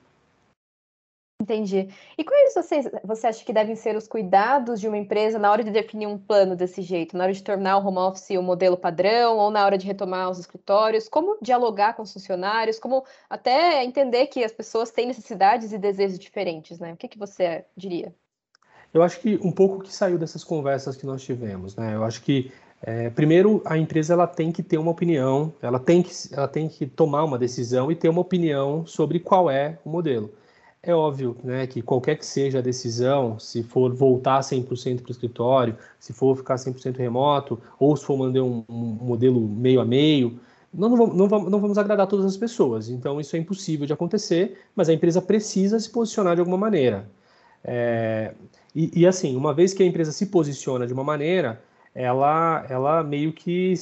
Entendi. 1.40 1.88
E 2.18 2.24
quais 2.24 2.54
você, 2.56 2.82
você 3.04 3.28
acha 3.28 3.46
que 3.46 3.54
devem 3.54 3.76
ser 3.76 3.96
os 3.96 4.08
cuidados 4.08 4.82
de 4.82 4.88
uma 4.88 4.98
empresa 4.98 5.38
na 5.38 5.52
hora 5.52 5.64
de 5.64 5.70
definir 5.70 6.08
um 6.08 6.18
plano 6.18 6.56
desse 6.56 6.82
jeito? 6.82 7.16
Na 7.16 7.26
hora 7.26 7.34
de 7.34 7.44
tornar 7.44 7.78
o 7.78 7.88
home 7.88 8.00
office 8.00 8.32
o 8.32 8.42
modelo 8.42 8.76
padrão 8.76 9.38
ou 9.38 9.52
na 9.52 9.64
hora 9.64 9.78
de 9.78 9.86
retomar 9.86 10.32
os 10.32 10.40
escritórios? 10.40 11.08
Como 11.08 11.38
dialogar 11.42 11.94
com 11.94 12.02
os 12.02 12.12
funcionários? 12.12 12.80
Como 12.80 13.06
até 13.30 13.84
entender 13.84 14.28
que 14.28 14.44
as 14.44 14.52
pessoas 14.52 14.90
têm 14.92 15.06
necessidades 15.06 15.72
e 15.72 15.78
desejos 15.78 16.18
diferentes, 16.18 16.80
né? 16.80 16.94
O 16.94 16.98
que, 16.98 17.08
que 17.08 17.20
você 17.20 17.66
diria? 17.76 18.14
Eu 18.94 19.04
acho 19.04 19.20
que 19.20 19.40
um 19.42 19.52
pouco 19.52 19.84
que 19.84 19.94
saiu 19.94 20.18
dessas 20.18 20.44
conversas 20.44 20.96
que 20.96 21.06
nós 21.06 21.22
tivemos, 21.22 21.76
né? 21.76 21.96
Eu 21.96 22.04
acho 22.04 22.22
que 22.22 22.52
é, 22.82 23.10
primeiro 23.10 23.62
a 23.66 23.78
empresa 23.78 24.14
ela 24.14 24.28
tem 24.28 24.52
que 24.52 24.62
ter 24.62 24.78
uma 24.78 24.92
opinião, 24.92 25.54
ela 25.62 25.80
tem 25.80 26.04
que 26.04 26.12
ela 26.32 26.48
tem 26.48 26.70
que 26.70 26.86
tomar 26.86 27.24
uma 27.24 27.38
decisão 27.38 27.92
e 27.92 27.96
ter 27.96 28.10
uma 28.10 28.22
opinião 28.22 28.86
sobre 28.86 29.20
qual 29.20 29.50
é 29.50 29.80
o 29.84 29.90
modelo. 29.90 30.32
É 30.82 30.94
óbvio 30.94 31.36
né, 31.44 31.68
que 31.68 31.82
qualquer 31.82 32.18
que 32.18 32.26
seja 32.26 32.60
a 32.60 32.62
decisão, 32.62 33.38
se 33.40 33.64
for 33.64 33.94
voltar 33.94 34.40
100% 34.40 35.02
para 35.02 35.10
o 35.10 35.12
escritório, 35.12 35.76
se 36.00 36.14
for 36.14 36.38
ficar 36.38 36.56
100% 36.56 36.98
remoto, 36.98 37.60
ou 37.80 37.96
se 37.98 38.06
for 38.06 38.18
mandar 38.18 38.44
um, 38.44 38.64
um, 38.70 38.98
modelo 39.02 39.42
meio 39.42 39.82
a 39.82 39.86
meio, 39.86 40.40
não, 40.74 40.90
não, 40.90 41.08
não, 41.08 41.28
vamos, 41.28 41.52
não 41.52 41.60
vamos 41.60 41.78
agradar 41.78 42.08
todas 42.08 42.26
as 42.26 42.38
pessoas, 42.38 42.90
então 42.90 43.20
isso 43.20 43.36
é 43.36 43.40
impossível 43.40 43.86
de 43.86 43.94
acontecer, 43.94 44.60
mas 44.76 44.88
a 44.88 44.94
empresa 44.94 45.22
precisa 45.22 45.80
se 45.80 45.90
posicionar 45.90 46.36
de 46.36 46.42
alguma 46.42 46.58
maneira. 46.58 47.10
É, 47.68 48.34
e, 48.74 49.02
e, 49.02 49.06
assim, 49.06 49.36
uma 49.36 49.54
vez 49.54 49.74
que 49.74 49.84
a 49.84 49.86
empresa 49.86 50.12
se 50.14 50.28
posiciona 50.28 50.88
de 50.88 50.94
uma 50.94 51.04
maneira, 51.04 51.62
ela, 51.94 52.66
ela 52.70 53.04
meio 53.04 53.34
que, 53.34 53.74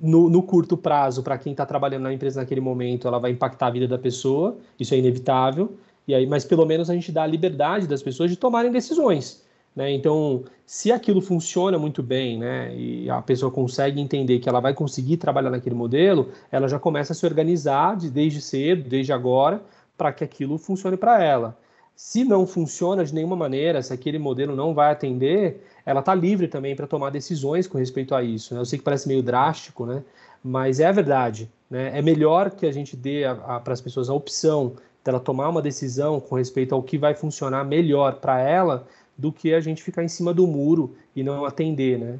no, 0.00 0.30
no 0.30 0.42
curto 0.42 0.76
prazo, 0.76 1.22
para 1.22 1.36
quem 1.36 1.52
está 1.52 1.66
trabalhando 1.66 2.04
na 2.04 2.12
empresa 2.12 2.40
naquele 2.40 2.60
momento, 2.60 3.06
ela 3.06 3.18
vai 3.18 3.32
impactar 3.32 3.66
a 3.66 3.70
vida 3.70 3.86
da 3.86 3.98
pessoa, 3.98 4.56
isso 4.78 4.94
é 4.94 4.98
inevitável, 4.98 5.76
e 6.08 6.14
aí, 6.14 6.26
mas 6.26 6.44
pelo 6.44 6.64
menos 6.64 6.88
a 6.88 6.94
gente 6.94 7.12
dá 7.12 7.24
a 7.24 7.26
liberdade 7.26 7.86
das 7.86 8.02
pessoas 8.02 8.30
de 8.30 8.36
tomarem 8.36 8.70
decisões. 8.70 9.44
Né? 9.74 9.92
Então, 9.92 10.44
se 10.64 10.90
aquilo 10.90 11.20
funciona 11.20 11.78
muito 11.78 12.02
bem, 12.02 12.38
né, 12.38 12.74
e 12.74 13.10
a 13.10 13.20
pessoa 13.20 13.50
consegue 13.52 14.00
entender 14.00 14.38
que 14.38 14.48
ela 14.48 14.60
vai 14.60 14.72
conseguir 14.72 15.18
trabalhar 15.18 15.50
naquele 15.50 15.74
modelo, 15.74 16.30
ela 16.50 16.68
já 16.68 16.78
começa 16.78 17.12
a 17.12 17.16
se 17.16 17.26
organizar 17.26 17.96
de, 17.96 18.08
desde 18.08 18.40
cedo, 18.40 18.88
desde 18.88 19.12
agora, 19.12 19.60
para 19.98 20.12
que 20.12 20.24
aquilo 20.24 20.56
funcione 20.56 20.96
para 20.96 21.22
ela. 21.22 21.58
Se 21.96 22.24
não 22.24 22.46
funciona 22.46 23.02
de 23.02 23.14
nenhuma 23.14 23.34
maneira, 23.34 23.82
se 23.82 23.90
aquele 23.90 24.18
modelo 24.18 24.54
não 24.54 24.74
vai 24.74 24.92
atender, 24.92 25.64
ela 25.84 26.00
está 26.00 26.14
livre 26.14 26.46
também 26.46 26.76
para 26.76 26.86
tomar 26.86 27.08
decisões 27.08 27.66
com 27.66 27.78
respeito 27.78 28.14
a 28.14 28.22
isso. 28.22 28.52
Né? 28.52 28.60
Eu 28.60 28.66
sei 28.66 28.78
que 28.78 28.84
parece 28.84 29.08
meio 29.08 29.22
drástico, 29.22 29.86
né? 29.86 30.04
mas 30.44 30.78
é 30.78 30.84
a 30.84 30.92
verdade. 30.92 31.50
Né? 31.70 31.98
É 31.98 32.02
melhor 32.02 32.50
que 32.50 32.66
a 32.66 32.72
gente 32.72 32.94
dê 32.94 33.22
para 33.64 33.72
as 33.72 33.80
pessoas 33.80 34.10
a 34.10 34.14
opção 34.14 34.74
dela 35.02 35.18
tomar 35.18 35.48
uma 35.48 35.62
decisão 35.62 36.20
com 36.20 36.34
respeito 36.34 36.74
ao 36.74 36.82
que 36.82 36.98
vai 36.98 37.14
funcionar 37.14 37.64
melhor 37.64 38.16
para 38.16 38.40
ela 38.40 38.86
do 39.16 39.32
que 39.32 39.54
a 39.54 39.60
gente 39.60 39.82
ficar 39.82 40.04
em 40.04 40.08
cima 40.08 40.34
do 40.34 40.46
muro 40.46 40.94
e 41.14 41.22
não 41.22 41.46
atender. 41.46 41.98
Né? 41.98 42.18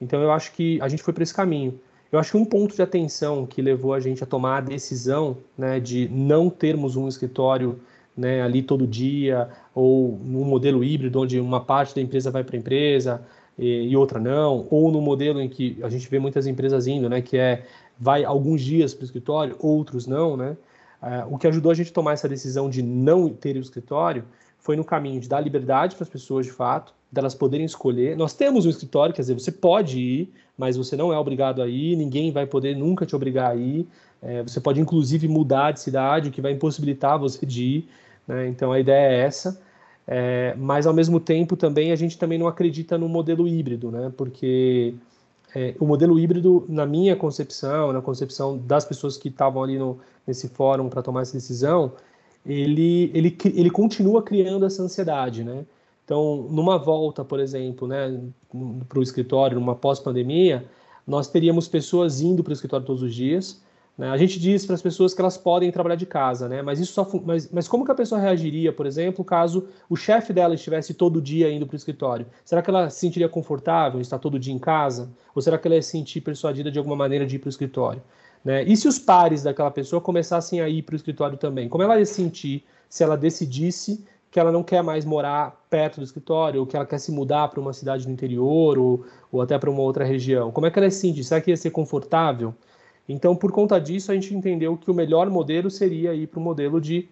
Então 0.00 0.22
eu 0.22 0.32
acho 0.32 0.52
que 0.52 0.80
a 0.80 0.88
gente 0.88 1.02
foi 1.02 1.12
para 1.12 1.22
esse 1.22 1.34
caminho. 1.34 1.78
Eu 2.10 2.18
acho 2.18 2.30
que 2.30 2.38
um 2.38 2.46
ponto 2.46 2.74
de 2.74 2.80
atenção 2.80 3.44
que 3.44 3.60
levou 3.60 3.92
a 3.92 4.00
gente 4.00 4.24
a 4.24 4.26
tomar 4.26 4.56
a 4.56 4.60
decisão 4.62 5.36
né, 5.56 5.78
de 5.78 6.08
não 6.08 6.48
termos 6.48 6.96
um 6.96 7.06
escritório 7.06 7.78
né, 8.18 8.42
ali 8.42 8.62
todo 8.62 8.86
dia, 8.86 9.48
ou 9.72 10.18
num 10.24 10.44
modelo 10.44 10.82
híbrido, 10.82 11.20
onde 11.20 11.38
uma 11.38 11.60
parte 11.60 11.94
da 11.94 12.00
empresa 12.00 12.30
vai 12.30 12.42
para 12.42 12.56
a 12.56 12.58
empresa 12.58 13.22
e, 13.56 13.88
e, 13.88 13.96
outra 13.96 14.18
não, 14.18 14.66
ou 14.70 14.90
no 14.90 15.00
modelo 15.00 15.40
em 15.40 15.48
que 15.48 15.78
a 15.82 15.88
gente 15.88 16.08
vê 16.10 16.18
muitas 16.18 16.46
empresas 16.46 16.88
indo, 16.88 17.08
né, 17.08 17.22
que 17.22 17.38
é 17.38 17.64
vai 17.98 18.24
alguns 18.24 18.60
dias 18.60 18.92
para 18.92 19.02
o 19.02 19.04
escritório, 19.04 19.56
outros 19.58 20.06
não, 20.06 20.36
né? 20.36 20.56
É, 21.00 21.24
o 21.28 21.38
que 21.38 21.46
ajudou 21.46 21.70
a 21.70 21.74
gente 21.74 21.90
a 21.90 21.94
tomar 21.94 22.12
essa 22.12 22.28
decisão 22.28 22.68
de 22.68 22.82
não 22.82 23.28
ter 23.28 23.56
o 23.56 23.60
escritório 23.60 24.24
foi 24.58 24.76
no 24.76 24.84
caminho 24.84 25.20
de 25.20 25.28
dar 25.28 25.40
liberdade 25.40 25.94
para 25.94 26.02
as 26.02 26.08
pessoas 26.08 26.46
de 26.46 26.52
fato, 26.52 26.92
delas 27.10 27.34
poderem 27.34 27.64
escolher. 27.64 28.16
Nós 28.16 28.34
temos 28.34 28.66
um 28.66 28.70
escritório, 28.70 29.14
quer 29.14 29.22
dizer, 29.22 29.34
você 29.34 29.52
pode 29.52 29.98
ir, 29.98 30.32
mas 30.56 30.76
você 30.76 30.96
não 30.96 31.12
é 31.12 31.18
obrigado 31.18 31.62
a 31.62 31.68
ir, 31.68 31.96
ninguém 31.96 32.32
vai 32.32 32.46
poder 32.46 32.76
nunca 32.76 33.06
te 33.06 33.14
obrigar 33.14 33.52
a 33.52 33.56
ir. 33.56 33.86
É, 34.20 34.42
você 34.42 34.60
pode 34.60 34.80
inclusive 34.80 35.28
mudar 35.28 35.70
de 35.72 35.80
cidade, 35.80 36.28
o 36.28 36.32
que 36.32 36.40
vai 36.40 36.52
impossibilitar 36.52 37.18
você 37.18 37.46
de 37.46 37.64
ir. 37.64 37.88
Né? 38.28 38.46
Então 38.48 38.70
a 38.70 38.78
ideia 38.78 39.08
é 39.08 39.20
essa. 39.20 39.60
É, 40.06 40.54
mas 40.56 40.86
ao 40.86 40.94
mesmo 40.94 41.18
tempo 41.18 41.56
também 41.56 41.92
a 41.92 41.96
gente 41.96 42.16
também 42.16 42.38
não 42.38 42.46
acredita 42.46 42.96
no 42.96 43.08
modelo 43.08 43.46
híbrido, 43.48 43.90
né? 43.90 44.10
Porque 44.16 44.94
é, 45.54 45.74
o 45.78 45.86
modelo 45.86 46.18
híbrido, 46.18 46.64
na 46.68 46.86
minha 46.86 47.16
concepção, 47.16 47.92
na 47.92 48.00
concepção 48.00 48.56
das 48.56 48.84
pessoas 48.84 49.16
que 49.16 49.28
estavam 49.28 49.62
ali 49.62 49.78
no, 49.78 49.98
nesse 50.26 50.48
fórum 50.48 50.88
para 50.88 51.02
tomar 51.02 51.22
essa 51.22 51.34
decisão, 51.34 51.92
ele, 52.44 53.10
ele, 53.14 53.36
ele 53.54 53.70
continua 53.70 54.22
criando 54.22 54.64
essa 54.64 54.82
ansiedade, 54.82 55.44
né? 55.44 55.66
Então, 56.04 56.46
numa 56.50 56.78
volta, 56.78 57.22
por 57.22 57.38
exemplo, 57.38 57.86
né, 57.86 58.18
para 58.88 58.98
o 58.98 59.02
escritório, 59.02 59.60
numa 59.60 59.74
pós-pandemia, 59.74 60.64
nós 61.06 61.28
teríamos 61.28 61.68
pessoas 61.68 62.22
indo 62.22 62.42
para 62.42 62.50
o 62.50 62.54
escritório 62.54 62.86
todos 62.86 63.02
os 63.02 63.14
dias? 63.14 63.62
A 63.98 64.16
gente 64.16 64.38
diz 64.38 64.64
para 64.64 64.76
as 64.76 64.82
pessoas 64.82 65.12
que 65.12 65.20
elas 65.20 65.36
podem 65.36 65.72
trabalhar 65.72 65.96
de 65.96 66.06
casa, 66.06 66.48
né? 66.48 66.62
Mas 66.62 66.78
isso 66.78 66.92
só 66.92 67.08
mas, 67.24 67.50
mas 67.50 67.66
como 67.66 67.84
que 67.84 67.90
a 67.90 67.94
pessoa 67.94 68.20
reagiria, 68.20 68.72
por 68.72 68.86
exemplo, 68.86 69.24
caso 69.24 69.66
o 69.90 69.96
chefe 69.96 70.32
dela 70.32 70.54
estivesse 70.54 70.94
todo 70.94 71.20
dia 71.20 71.50
indo 71.50 71.66
para 71.66 71.74
o 71.74 71.76
escritório? 71.76 72.26
Será 72.44 72.62
que 72.62 72.70
ela 72.70 72.90
se 72.90 73.00
sentiria 73.00 73.28
confortável 73.28 74.00
estar 74.00 74.20
todo 74.20 74.38
dia 74.38 74.54
em 74.54 74.58
casa? 74.58 75.10
Ou 75.34 75.42
será 75.42 75.58
que 75.58 75.66
ela 75.66 75.74
ia 75.74 75.82
se 75.82 75.90
sentir 75.90 76.20
persuadida 76.20 76.70
de 76.70 76.78
alguma 76.78 76.94
maneira 76.94 77.26
de 77.26 77.36
ir 77.36 77.38
para 77.40 77.48
o 77.48 77.50
escritório? 77.50 78.00
Né? 78.44 78.62
E 78.62 78.76
se 78.76 78.86
os 78.86 79.00
pares 79.00 79.42
daquela 79.42 79.70
pessoa 79.70 80.00
começassem 80.00 80.60
a 80.60 80.68
ir 80.68 80.82
para 80.82 80.92
o 80.92 80.96
escritório 80.96 81.36
também? 81.36 81.68
Como 81.68 81.82
ela 81.82 81.98
ia 81.98 82.06
se 82.06 82.14
sentir 82.14 82.64
se 82.88 83.02
ela 83.02 83.16
decidisse 83.16 84.04
que 84.30 84.38
ela 84.38 84.52
não 84.52 84.62
quer 84.62 84.82
mais 84.82 85.04
morar 85.04 85.64
perto 85.68 85.96
do 85.98 86.04
escritório, 86.04 86.60
ou 86.60 86.66
que 86.66 86.76
ela 86.76 86.86
quer 86.86 86.98
se 86.98 87.10
mudar 87.10 87.48
para 87.48 87.60
uma 87.60 87.72
cidade 87.72 88.06
do 88.06 88.12
interior, 88.12 88.78
ou, 88.78 89.04
ou 89.32 89.40
até 89.40 89.58
para 89.58 89.70
uma 89.70 89.80
outra 89.80 90.04
região? 90.04 90.52
Como 90.52 90.66
é 90.66 90.70
que 90.70 90.78
ela 90.78 90.86
ia 90.86 90.90
se 90.90 91.00
sentir? 91.00 91.24
Será 91.24 91.40
que 91.40 91.50
ia 91.50 91.56
ser 91.56 91.70
confortável? 91.70 92.54
Então, 93.08 93.34
por 93.34 93.50
conta 93.50 93.80
disso, 93.80 94.12
a 94.12 94.14
gente 94.14 94.34
entendeu 94.34 94.76
que 94.76 94.90
o 94.90 94.94
melhor 94.94 95.30
modelo 95.30 95.70
seria 95.70 96.14
ir 96.14 96.26
para 96.26 96.38
o 96.38 96.42
modelo 96.42 96.80
de 96.80 97.08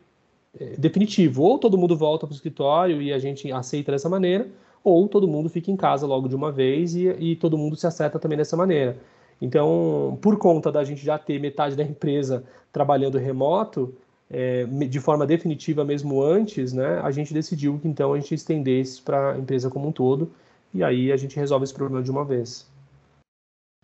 eh, 0.59 0.75
definitivo. 0.77 1.43
Ou 1.43 1.59
todo 1.59 1.79
mundo 1.79 1.97
volta 1.97 2.27
para 2.27 2.33
o 2.33 2.37
escritório 2.37 3.01
e 3.01 3.13
a 3.13 3.19
gente 3.19 3.51
aceita 3.51 3.93
dessa 3.93 4.09
maneira, 4.09 4.47
ou 4.85 5.09
todo 5.09 5.27
mundo 5.27 5.49
fica 5.49 5.71
em 5.71 5.77
casa 5.77 6.07
logo 6.07 6.29
de 6.29 6.37
uma 6.37 6.53
vez 6.53 6.95
e, 6.95 7.09
e 7.09 7.37
todo 7.37 7.57
mundo 7.59 7.77
se 7.77 7.87
acerta 7.87 8.19
também 8.19 8.37
dessa 8.37 8.57
maneira. 8.57 8.97
Então, 9.41 10.19
por 10.21 10.39
conta 10.39 10.71
da 10.71 10.85
gente 10.85 11.05
já 11.05 11.19
ter 11.19 11.39
metade 11.41 11.77
da 11.77 11.83
empresa 11.83 12.45
trabalhando 12.73 13.19
remoto, 13.19 13.95
é, 14.31 14.65
de 14.65 15.01
forma 15.01 15.27
definitiva 15.27 15.85
mesmo 15.85 16.23
antes, 16.23 16.73
né, 16.73 17.01
a 17.03 17.11
gente 17.11 17.33
decidiu 17.33 17.79
que 17.79 17.87
então 17.89 18.13
a 18.13 18.19
gente 18.19 18.35
estendesse 18.35 19.01
para 19.01 19.33
a 19.33 19.39
empresa 19.39 19.71
como 19.71 19.89
um 19.89 19.93
todo, 19.93 20.31
e 20.75 20.83
aí 20.83 21.13
a 21.13 21.17
gente 21.17 21.37
resolve 21.37 21.65
esse 21.65 21.75
problema 21.75 22.03
de 22.03 22.11
uma 22.11 22.25
vez. 22.25 22.67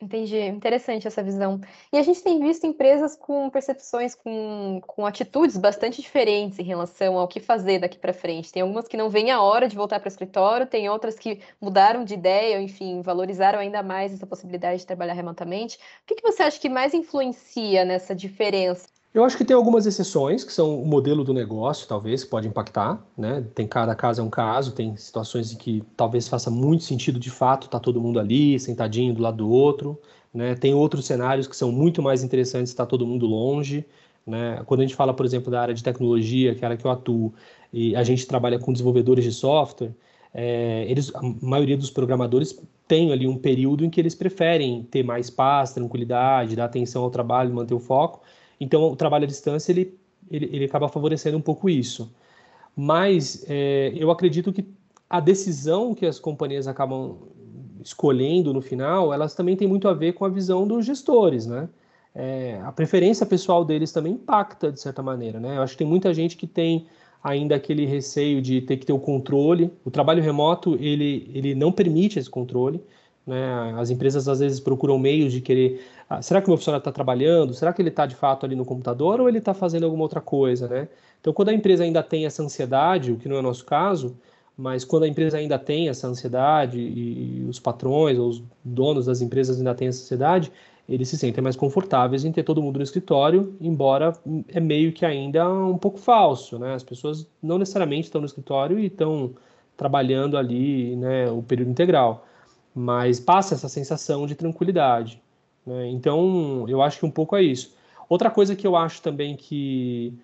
Entendi, 0.03 0.37
interessante 0.41 1.07
essa 1.07 1.23
visão. 1.23 1.61
E 1.93 1.97
a 1.97 2.03
gente 2.03 2.25
tem 2.25 2.41
visto 2.41 2.67
empresas 2.67 3.15
com 3.15 3.49
percepções, 3.49 4.17
com, 4.17 4.81
com 4.85 5.07
atitudes 5.07 5.57
bastante 5.57 6.03
diferentes 6.03 6.59
em 6.59 6.65
relação 6.65 7.17
ao 7.17 7.29
que 7.29 7.39
fazer 7.39 7.79
daqui 7.79 7.97
para 7.99 8.13
frente. 8.13 8.51
Tem 8.51 8.63
algumas 8.63 8.89
que 8.89 8.97
não 8.97 9.09
veem 9.09 9.31
a 9.31 9.41
hora 9.41 9.69
de 9.69 9.77
voltar 9.77 10.01
para 10.01 10.09
o 10.09 10.11
escritório, 10.11 10.67
tem 10.67 10.89
outras 10.89 11.17
que 11.17 11.41
mudaram 11.61 12.05
de 12.05 12.15
ideia, 12.15 12.61
enfim, 12.61 13.01
valorizaram 13.01 13.61
ainda 13.61 13.81
mais 13.81 14.13
essa 14.13 14.27
possibilidade 14.27 14.81
de 14.81 14.87
trabalhar 14.89 15.15
remotamente. 15.15 15.77
O 15.77 16.07
que, 16.07 16.17
que 16.17 16.23
você 16.23 16.43
acha 16.43 16.59
que 16.59 16.69
mais 16.69 16.93
influencia 16.95 17.85
nessa 17.85 18.13
diferença? 18.13 18.89
Eu 19.15 19.25
acho 19.25 19.37
que 19.37 19.45
tem 19.45 19.55
algumas 19.55 19.85
exceções, 19.85 20.43
que 20.43 20.53
são 20.53 20.81
o 20.81 20.87
modelo 20.87 21.23
do 21.23 21.35
negócio, 21.35 21.87
talvez, 21.87 22.25
que 22.25 22.31
pode 22.31 22.49
impactar, 22.49 23.05
né? 23.17 23.45
Tem 23.55 23.67
cada 23.67 23.95
caso 23.95 24.23
é 24.23 24.25
um 24.25 24.31
caso, 24.31 24.73
tem 24.73 24.97
situações 24.97 25.53
em 25.53 25.57
que 25.57 25.83
talvez 25.95 26.27
faça 26.29 26.51
muito 26.51 26.83
sentido 26.85 27.21
de 27.21 27.29
fato 27.29 27.69
tá 27.69 27.79
todo 27.79 28.01
mundo 28.01 28.19
ali, 28.19 28.59
sentadinho 28.59 29.13
do 29.13 29.23
lado 29.23 29.37
do 29.39 29.51
outro, 29.51 30.01
né? 30.33 30.55
Tem 30.55 30.73
outros 30.73 31.05
cenários 31.05 31.47
que 31.47 31.55
são 31.55 31.71
muito 31.71 32.01
mais 32.01 32.25
interessantes 32.25 32.73
estar 32.73 32.85
tá 32.87 32.91
todo 32.91 33.07
mundo 33.07 33.27
longe, 33.27 33.85
né? 34.27 34.63
Quando 34.65 34.81
a 34.81 34.85
gente 34.85 34.97
fala, 34.97 35.13
por 35.13 35.27
exemplo, 35.27 35.51
da 35.51 35.61
área 35.61 35.75
de 35.75 35.83
tecnologia, 35.83 36.55
que 36.55 36.65
é 36.65 36.65
a 36.65 36.69
área 36.71 36.79
que 36.79 36.87
eu 36.87 36.91
atuo, 36.91 37.35
e 37.71 37.95
a 37.95 38.03
gente 38.03 38.27
trabalha 38.27 38.59
com 38.59 38.73
desenvolvedores 38.73 39.25
de 39.25 39.33
software, 39.33 39.93
é, 40.33 40.87
eles, 40.89 41.15
a 41.15 41.21
maioria 41.43 41.77
dos 41.77 41.91
programadores 41.91 42.59
tem 42.89 43.13
ali 43.13 43.27
um 43.27 43.37
período 43.37 43.85
em 43.85 43.91
que 43.91 44.01
eles 44.01 44.15
preferem 44.15 44.83
ter 44.85 45.03
mais 45.03 45.29
paz, 45.29 45.75
tranquilidade, 45.75 46.57
dar 46.57 46.65
atenção 46.65 47.03
ao 47.03 47.11
trabalho, 47.11 47.53
manter 47.53 47.75
o 47.75 47.79
foco, 47.79 48.23
então, 48.63 48.85
o 48.93 48.97
trabalho 48.97 49.25
à 49.25 49.27
distância 49.27 49.73
ele, 49.73 49.99
ele, 50.31 50.49
ele 50.53 50.65
acaba 50.65 50.89
favorecendo 50.89 51.37
um 51.37 51.41
pouco 51.41 51.69
isso. 51.69 52.15
Mas 52.77 53.45
é, 53.49 53.93
eu 53.95 54.11
acredito 54.11 54.53
que 54.53 54.67
a 55.11 55.21
decisão 55.21 55.95
que 55.95 56.07
as 56.07 56.19
companhias 56.19 56.67
acabam 56.67 57.19
escolhendo 57.83 58.55
no 58.55 58.63
final, 58.63 59.13
elas 59.13 59.35
também 59.35 59.57
têm 59.57 59.67
muito 59.67 59.89
a 59.89 59.93
ver 59.93 60.13
com 60.13 60.25
a 60.25 60.29
visão 60.29 60.67
dos 60.67 60.87
gestores, 60.87 61.47
né? 61.47 61.69
É, 62.15 62.61
a 62.63 62.71
preferência 62.71 63.27
pessoal 63.27 63.65
deles 63.65 63.91
também 63.91 64.13
impacta 64.13 64.71
de 64.71 64.81
certa 64.81 65.03
maneira, 65.03 65.41
né? 65.41 65.57
Eu 65.57 65.63
acho 65.63 65.73
que 65.73 65.79
tem 65.79 65.87
muita 65.87 66.15
gente 66.15 66.37
que 66.37 66.47
tem 66.47 66.87
ainda 67.23 67.57
aquele 67.57 67.85
receio 67.85 68.41
de 68.41 68.61
ter 68.61 68.77
que 68.77 68.87
ter 68.87 68.93
o 68.93 68.99
controle. 68.99 69.73
O 69.85 69.91
trabalho 69.91 70.23
remoto 70.23 70.77
ele, 70.81 71.31
ele 71.35 71.55
não 71.55 71.73
permite 71.73 72.19
esse 72.19 72.31
controle. 72.31 72.83
Né? 73.27 73.75
As 73.79 73.91
empresas 73.91 74.29
às 74.29 74.41
vezes 74.41 74.61
procuram 74.61 74.99
meios 74.99 75.33
de 75.33 75.41
querer. 75.41 75.81
Ah, 76.09 76.21
será 76.21 76.41
que 76.41 76.49
o 76.49 76.51
meu 76.51 76.57
funcionário 76.57 76.81
está 76.81 76.93
trabalhando? 76.93 77.55
Será 77.55 77.73
que 77.73 77.81
ele 77.81 77.89
está 77.89 78.05
de 78.07 78.17
fato 78.17 78.45
ali 78.45 78.57
no 78.57 78.65
computador 78.65 79.21
ou 79.21 79.29
ele 79.29 79.39
está 79.39 79.55
fazendo 79.55 79.85
alguma 79.85 80.03
outra 80.03 80.21
coisa? 80.21 80.69
Né? 80.69 80.89
Então, 81.21 81.33
quando 81.33 81.51
a 81.51 81.55
empresa 81.55 81.85
ainda 81.85 82.03
tem 82.03 82.27
essa 82.27 82.43
ansiedade, 82.43 83.13
o 83.13 83.17
que 83.17 83.29
não 83.29 83.37
é 83.37 83.39
o 83.39 83.43
nosso 83.43 83.65
caso, 83.65 84.17
mas 84.57 84.85
quando 84.85 85.05
a 85.05 85.09
empresa 85.09 85.39
ainda 85.39 85.59
tem 85.59 85.89
essa 85.89 86.07
ansiedade 86.07 86.79
e 86.79 87.47
os 87.49 87.59
patrões 87.59 88.19
ou 88.19 88.29
os 88.29 88.43
donos 88.63 89.07
das 89.07 89.21
empresas 89.21 89.59
ainda 89.59 89.75
têm 89.75 89.89
essa 89.89 90.03
ansiedade, 90.03 90.53
eles 90.89 91.09
se 91.09 91.17
sentem 91.17 91.43
mais 91.43 91.57
confortáveis 91.57 92.25
em 92.25 92.33
ter 92.33 92.43
todo 92.43 92.61
mundo 92.61 92.77
no 92.77 92.83
escritório, 92.83 93.57
embora 93.61 94.13
é 94.49 94.61
meio 94.61 94.93
que 94.93 95.07
ainda 95.07 95.49
um 95.49 95.79
pouco 95.79 95.99
falso, 95.99 96.59
né? 96.59 96.75
As 96.75 96.83
pessoas 96.83 97.27
não 97.43 97.57
necessariamente 97.57 98.09
estão 98.09 98.21
no 98.21 98.27
escritório 98.27 98.79
e 98.79 98.87
estão 98.87 99.33
trabalhando 99.77 100.37
ali, 100.37 100.97
né, 100.97 101.31
o 101.31 101.43
período 101.43 101.71
integral 101.71 102.27
mas 102.75 103.21
passa 103.21 103.55
essa 103.55 103.69
sensação 103.69 104.27
de 104.27 104.35
tranquilidade. 104.35 105.21
Né? 105.67 105.89
Então, 105.89 106.65
eu 106.69 106.83
acho 106.83 106.99
que 106.99 107.07
um 107.07 107.11
pouco 107.11 107.37
é 107.37 107.43
isso. 107.43 107.75
Outra 108.09 108.31
coisa 108.31 108.55
que 108.57 108.67
eu 108.67 108.77
acho 108.77 109.01
também 109.01 109.37
que 109.37 110.15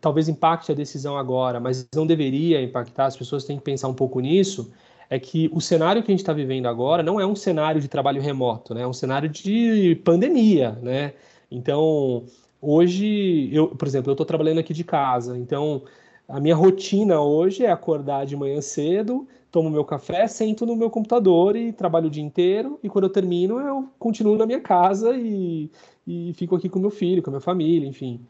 talvez 0.00 0.28
impacte 0.28 0.70
a 0.70 0.74
decisão 0.74 1.16
agora, 1.16 1.58
mas 1.58 1.86
não 1.94 2.06
deveria 2.06 2.62
impactar, 2.62 3.06
as 3.06 3.16
pessoas 3.16 3.44
têm 3.44 3.56
que 3.56 3.64
pensar 3.64 3.88
um 3.88 3.94
pouco 3.94 4.20
nisso, 4.20 4.72
é 5.08 5.18
que 5.18 5.50
o 5.52 5.60
cenário 5.60 6.02
que 6.02 6.10
a 6.10 6.12
gente 6.12 6.20
está 6.20 6.32
vivendo 6.32 6.66
agora 6.66 7.02
não 7.02 7.20
é 7.20 7.26
um 7.26 7.34
cenário 7.34 7.80
de 7.80 7.88
trabalho 7.88 8.22
remoto, 8.22 8.72
né? 8.74 8.82
é 8.82 8.86
um 8.86 8.92
cenário 8.92 9.28
de 9.28 10.00
pandemia, 10.04 10.78
né? 10.80 11.14
Então, 11.50 12.24
hoje, 12.62 13.50
eu, 13.52 13.68
por 13.68 13.88
exemplo, 13.88 14.10
eu 14.10 14.14
estou 14.14 14.24
trabalhando 14.24 14.60
aqui 14.60 14.72
de 14.72 14.84
casa, 14.84 15.36
então 15.36 15.82
a 16.28 16.38
minha 16.38 16.54
rotina 16.54 17.20
hoje 17.20 17.64
é 17.64 17.70
acordar 17.72 18.24
de 18.24 18.36
manhã 18.36 18.60
cedo, 18.60 19.26
tomo 19.50 19.70
meu 19.70 19.84
café, 19.84 20.26
sento 20.26 20.64
no 20.64 20.76
meu 20.76 20.90
computador 20.90 21.56
e 21.56 21.72
trabalho 21.72 22.06
o 22.06 22.10
dia 22.10 22.22
inteiro. 22.22 22.78
E 22.82 22.88
quando 22.88 23.04
eu 23.04 23.10
termino, 23.10 23.58
eu 23.60 23.88
continuo 23.98 24.36
na 24.36 24.46
minha 24.46 24.60
casa 24.60 25.16
e, 25.16 25.70
e 26.06 26.32
fico 26.34 26.56
aqui 26.56 26.68
com 26.68 26.78
meu 26.78 26.90
filho, 26.90 27.22
com 27.22 27.30
a 27.30 27.32
minha 27.32 27.40
família, 27.40 27.88
enfim. 27.88 28.20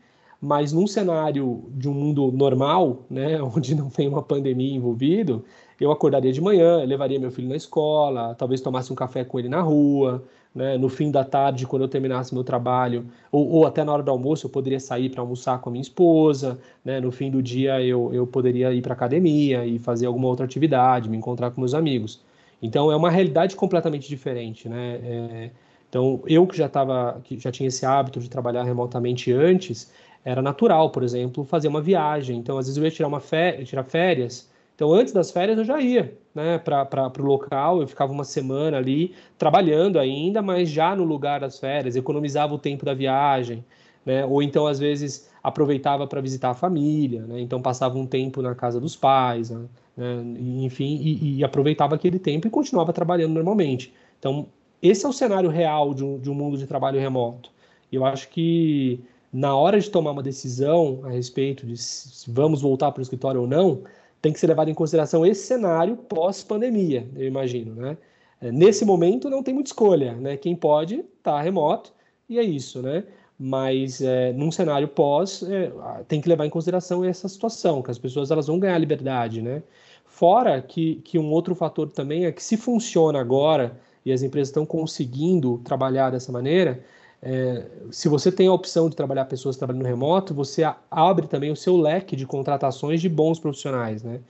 Mas 0.40 0.72
num 0.72 0.86
cenário 0.86 1.64
de 1.70 1.88
um 1.88 1.92
mundo 1.92 2.32
normal, 2.32 3.04
né, 3.10 3.40
onde 3.42 3.74
não 3.74 3.90
tem 3.90 4.08
uma 4.08 4.22
pandemia 4.22 4.74
envolvido, 4.74 5.44
eu 5.80 5.90
acordaria 5.90 6.32
de 6.32 6.40
manhã, 6.40 6.84
levaria 6.84 7.18
meu 7.18 7.30
filho 7.30 7.48
na 7.48 7.56
escola, 7.56 8.34
talvez 8.34 8.60
tomasse 8.60 8.92
um 8.92 8.96
café 8.96 9.24
com 9.24 9.38
ele 9.38 9.48
na 9.48 9.60
rua, 9.62 10.22
né, 10.54 10.76
no 10.76 10.88
fim 10.88 11.10
da 11.10 11.24
tarde, 11.24 11.66
quando 11.66 11.82
eu 11.82 11.88
terminasse 11.88 12.34
meu 12.34 12.44
trabalho, 12.44 13.06
ou, 13.30 13.48
ou 13.48 13.66
até 13.66 13.84
na 13.84 13.92
hora 13.92 14.02
do 14.02 14.10
almoço, 14.10 14.46
eu 14.46 14.50
poderia 14.50 14.80
sair 14.80 15.08
para 15.08 15.20
almoçar 15.20 15.60
com 15.60 15.70
a 15.70 15.72
minha 15.72 15.82
esposa, 15.82 16.58
né, 16.84 17.00
no 17.00 17.10
fim 17.10 17.30
do 17.30 17.42
dia 17.42 17.80
eu, 17.80 18.12
eu 18.12 18.26
poderia 18.26 18.72
ir 18.72 18.82
para 18.82 18.92
academia 18.92 19.64
e 19.64 19.78
fazer 19.78 20.06
alguma 20.06 20.28
outra 20.28 20.44
atividade, 20.44 21.08
me 21.08 21.16
encontrar 21.16 21.50
com 21.50 21.60
meus 21.60 21.74
amigos. 21.74 22.20
Então 22.62 22.92
é 22.92 22.96
uma 22.96 23.10
realidade 23.10 23.56
completamente 23.56 24.08
diferente, 24.08 24.68
né? 24.68 25.00
É, 25.02 25.50
então 25.88 26.20
eu 26.26 26.46
que 26.46 26.56
já 26.56 26.66
estava, 26.66 27.20
que 27.24 27.38
já 27.38 27.50
tinha 27.50 27.68
esse 27.68 27.86
hábito 27.86 28.20
de 28.20 28.28
trabalhar 28.28 28.64
remotamente 28.64 29.32
antes, 29.32 29.90
era 30.24 30.42
natural, 30.42 30.90
por 30.90 31.02
exemplo, 31.02 31.44
fazer 31.44 31.68
uma 31.68 31.80
viagem. 31.80 32.38
Então 32.38 32.58
às 32.58 32.66
vezes 32.66 32.76
eu 32.76 32.84
ia 32.84 32.90
tirar 32.90 33.08
uma 33.08 33.22
tirar 33.64 33.84
férias 33.84 34.50
então, 34.80 34.94
antes 34.94 35.12
das 35.12 35.30
férias, 35.30 35.58
eu 35.58 35.64
já 35.64 35.78
ia 35.78 36.16
né, 36.34 36.56
para 36.56 37.12
o 37.18 37.22
local, 37.22 37.82
eu 37.82 37.86
ficava 37.86 38.10
uma 38.10 38.24
semana 38.24 38.78
ali 38.78 39.14
trabalhando 39.36 39.98
ainda, 39.98 40.40
mas 40.40 40.70
já 40.70 40.96
no 40.96 41.04
lugar 41.04 41.40
das 41.40 41.60
férias, 41.60 41.96
economizava 41.96 42.54
o 42.54 42.58
tempo 42.58 42.86
da 42.86 42.94
viagem, 42.94 43.62
né, 44.06 44.24
ou 44.24 44.42
então, 44.42 44.66
às 44.66 44.78
vezes, 44.78 45.28
aproveitava 45.42 46.06
para 46.06 46.18
visitar 46.22 46.48
a 46.48 46.54
família, 46.54 47.26
né, 47.26 47.42
então 47.42 47.60
passava 47.60 47.98
um 47.98 48.06
tempo 48.06 48.40
na 48.40 48.54
casa 48.54 48.80
dos 48.80 48.96
pais, 48.96 49.50
né, 49.50 49.66
enfim, 50.64 50.98
e, 51.02 51.36
e, 51.36 51.44
aproveitava 51.44 51.94
aquele 51.94 52.18
tempo 52.18 52.46
e 52.46 52.50
continuava 52.50 52.90
trabalhando 52.90 53.34
normalmente. 53.34 53.92
Então, 54.18 54.46
esse 54.82 55.04
é 55.04 55.08
o 55.10 55.12
cenário 55.12 55.50
real 55.50 55.92
de 55.92 56.02
um, 56.02 56.18
de 56.18 56.30
um 56.30 56.34
mundo 56.34 56.56
de 56.56 56.66
trabalho 56.66 56.98
remoto. 56.98 57.50
Eu 57.92 58.02
acho 58.02 58.30
que 58.30 58.98
na 59.30 59.54
hora 59.54 59.78
de 59.78 59.90
tomar 59.90 60.12
uma 60.12 60.22
decisão 60.22 61.00
a 61.04 61.10
respeito 61.10 61.66
de 61.66 61.76
se 61.76 62.30
vamos 62.30 62.62
voltar 62.62 62.90
para 62.92 63.00
o 63.00 63.02
escritório 63.02 63.42
ou 63.42 63.46
não, 63.46 63.82
tem 64.20 64.32
que 64.32 64.40
ser 64.40 64.46
levado 64.46 64.70
em 64.70 64.74
consideração 64.74 65.24
esse 65.24 65.46
cenário 65.46 65.96
pós-pandemia, 65.96 67.08
eu 67.16 67.26
imagino, 67.26 67.74
né? 67.74 67.96
É, 68.40 68.50
nesse 68.50 68.84
momento 68.84 69.28
não 69.28 69.42
tem 69.42 69.52
muita 69.52 69.70
escolha, 69.70 70.14
né? 70.14 70.36
Quem 70.36 70.56
pode 70.56 71.04
está 71.18 71.40
remoto 71.40 71.92
e 72.28 72.38
é 72.38 72.42
isso, 72.42 72.82
né? 72.82 73.04
Mas 73.38 74.00
é, 74.02 74.32
num 74.32 74.50
cenário 74.50 74.88
pós 74.88 75.42
é, 75.42 75.72
tem 76.06 76.20
que 76.20 76.28
levar 76.28 76.46
em 76.46 76.50
consideração 76.50 77.04
essa 77.04 77.28
situação, 77.28 77.82
que 77.82 77.90
as 77.90 77.98
pessoas 77.98 78.30
elas 78.30 78.46
vão 78.46 78.58
ganhar 78.58 78.78
liberdade, 78.78 79.40
né? 79.42 79.62
Fora 80.04 80.60
que, 80.60 80.96
que 80.96 81.18
um 81.18 81.30
outro 81.30 81.54
fator 81.54 81.90
também 81.90 82.26
é 82.26 82.32
que 82.32 82.42
se 82.42 82.56
funciona 82.56 83.20
agora 83.20 83.78
e 84.04 84.12
as 84.12 84.22
empresas 84.22 84.48
estão 84.48 84.66
conseguindo 84.66 85.58
trabalhar 85.64 86.10
dessa 86.10 86.32
maneira, 86.32 86.82
é, 87.22 87.66
se 87.90 88.08
você 88.08 88.32
tem 88.32 88.48
a 88.48 88.52
opção 88.52 88.88
de 88.88 88.96
trabalhar 88.96 89.26
pessoas 89.26 89.56
trabalhando 89.56 89.84
remoto, 89.84 90.34
você 90.34 90.62
abre 90.90 91.26
também 91.26 91.50
o 91.50 91.56
seu 91.56 91.76
leque 91.76 92.16
de 92.16 92.26
contratações 92.26 93.00
de 93.00 93.08
bons 93.08 93.38
profissionais, 93.38 94.02
né? 94.02 94.20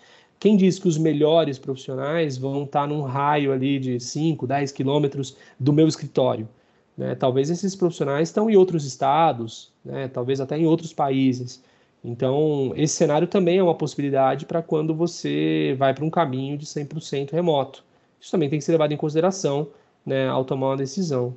Quem 0.40 0.56
diz 0.56 0.78
que 0.78 0.88
os 0.88 0.96
melhores 0.96 1.58
profissionais 1.58 2.38
vão 2.38 2.64
estar 2.64 2.88
num 2.88 3.02
raio 3.02 3.52
ali 3.52 3.78
de 3.78 4.00
5, 4.00 4.46
10 4.46 4.72
quilômetros 4.72 5.36
do 5.58 5.70
meu 5.70 5.86
escritório? 5.86 6.48
Né? 6.96 7.14
Talvez 7.14 7.50
esses 7.50 7.76
profissionais 7.76 8.28
estão 8.28 8.48
em 8.48 8.56
outros 8.56 8.86
estados, 8.86 9.70
né? 9.84 10.08
talvez 10.08 10.40
até 10.40 10.58
em 10.58 10.66
outros 10.66 10.94
países. 10.94 11.62
Então, 12.02 12.72
esse 12.74 12.94
cenário 12.94 13.28
também 13.28 13.58
é 13.58 13.62
uma 13.62 13.74
possibilidade 13.74 14.46
para 14.46 14.62
quando 14.62 14.94
você 14.94 15.76
vai 15.78 15.92
para 15.92 16.04
um 16.06 16.10
caminho 16.10 16.56
de 16.56 16.64
100% 16.64 17.32
remoto. 17.32 17.84
Isso 18.18 18.30
também 18.30 18.48
tem 18.48 18.58
que 18.58 18.64
ser 18.64 18.72
levado 18.72 18.92
em 18.92 18.96
consideração 18.96 19.68
né, 20.06 20.26
ao 20.26 20.44
tomar 20.44 20.68
uma 20.68 20.76
decisão. 20.78 21.36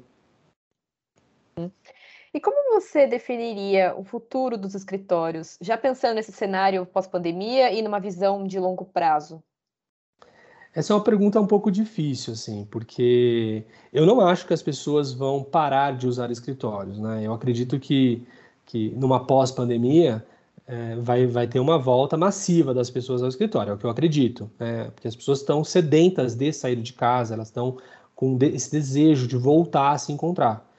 E 2.34 2.42
como 2.42 2.82
você 2.82 3.06
definiria 3.06 3.94
o 3.96 4.04
futuro 4.04 4.58
dos 4.58 4.74
escritórios, 4.74 5.56
já 5.62 5.78
pensando 5.78 6.16
nesse 6.16 6.32
cenário 6.32 6.84
pós-pandemia 6.84 7.72
e 7.72 7.82
numa 7.84 8.00
visão 8.00 8.48
de 8.48 8.60
longo 8.60 8.86
prazo? 8.86 9.44
Essa 10.74 10.94
é 10.94 10.96
uma 10.96 11.04
pergunta 11.04 11.40
um 11.40 11.46
pouco 11.46 11.70
difícil, 11.70 12.34
assim, 12.34 12.66
porque 12.72 13.64
eu 13.92 14.08
não 14.08 14.20
acho 14.20 14.48
que 14.48 14.54
as 14.54 14.64
pessoas 14.64 15.14
vão 15.14 15.44
parar 15.44 15.96
de 15.96 16.08
usar 16.08 16.32
escritórios, 16.32 16.98
né? 16.98 17.22
Eu 17.24 17.32
acredito 17.32 17.80
que, 17.80 18.26
que 18.66 18.90
numa 18.96 19.24
pós-pandemia 19.24 20.26
é, 20.66 20.96
vai, 20.96 21.28
vai 21.28 21.46
ter 21.46 21.60
uma 21.60 21.78
volta 21.78 22.18
massiva 22.18 22.74
das 22.74 22.90
pessoas 22.90 23.22
ao 23.22 23.30
escritório, 23.30 23.70
é 23.70 23.74
o 23.76 23.78
que 23.78 23.86
eu 23.86 23.92
acredito, 23.92 24.50
né? 24.58 24.86
Porque 24.86 25.08
as 25.08 25.16
pessoas 25.16 25.42
estão 25.42 25.64
sedentas 25.64 26.34
de 26.34 26.52
sair 26.52 26.78
de 26.78 26.94
casa, 26.94 27.36
elas 27.36 27.50
estão 27.50 27.78
com 28.16 28.40
esse 28.42 28.72
desejo 28.72 29.28
de 29.28 29.38
voltar 29.38 29.92
a 29.92 29.98
se 30.00 30.12
encontrar. 30.12 30.73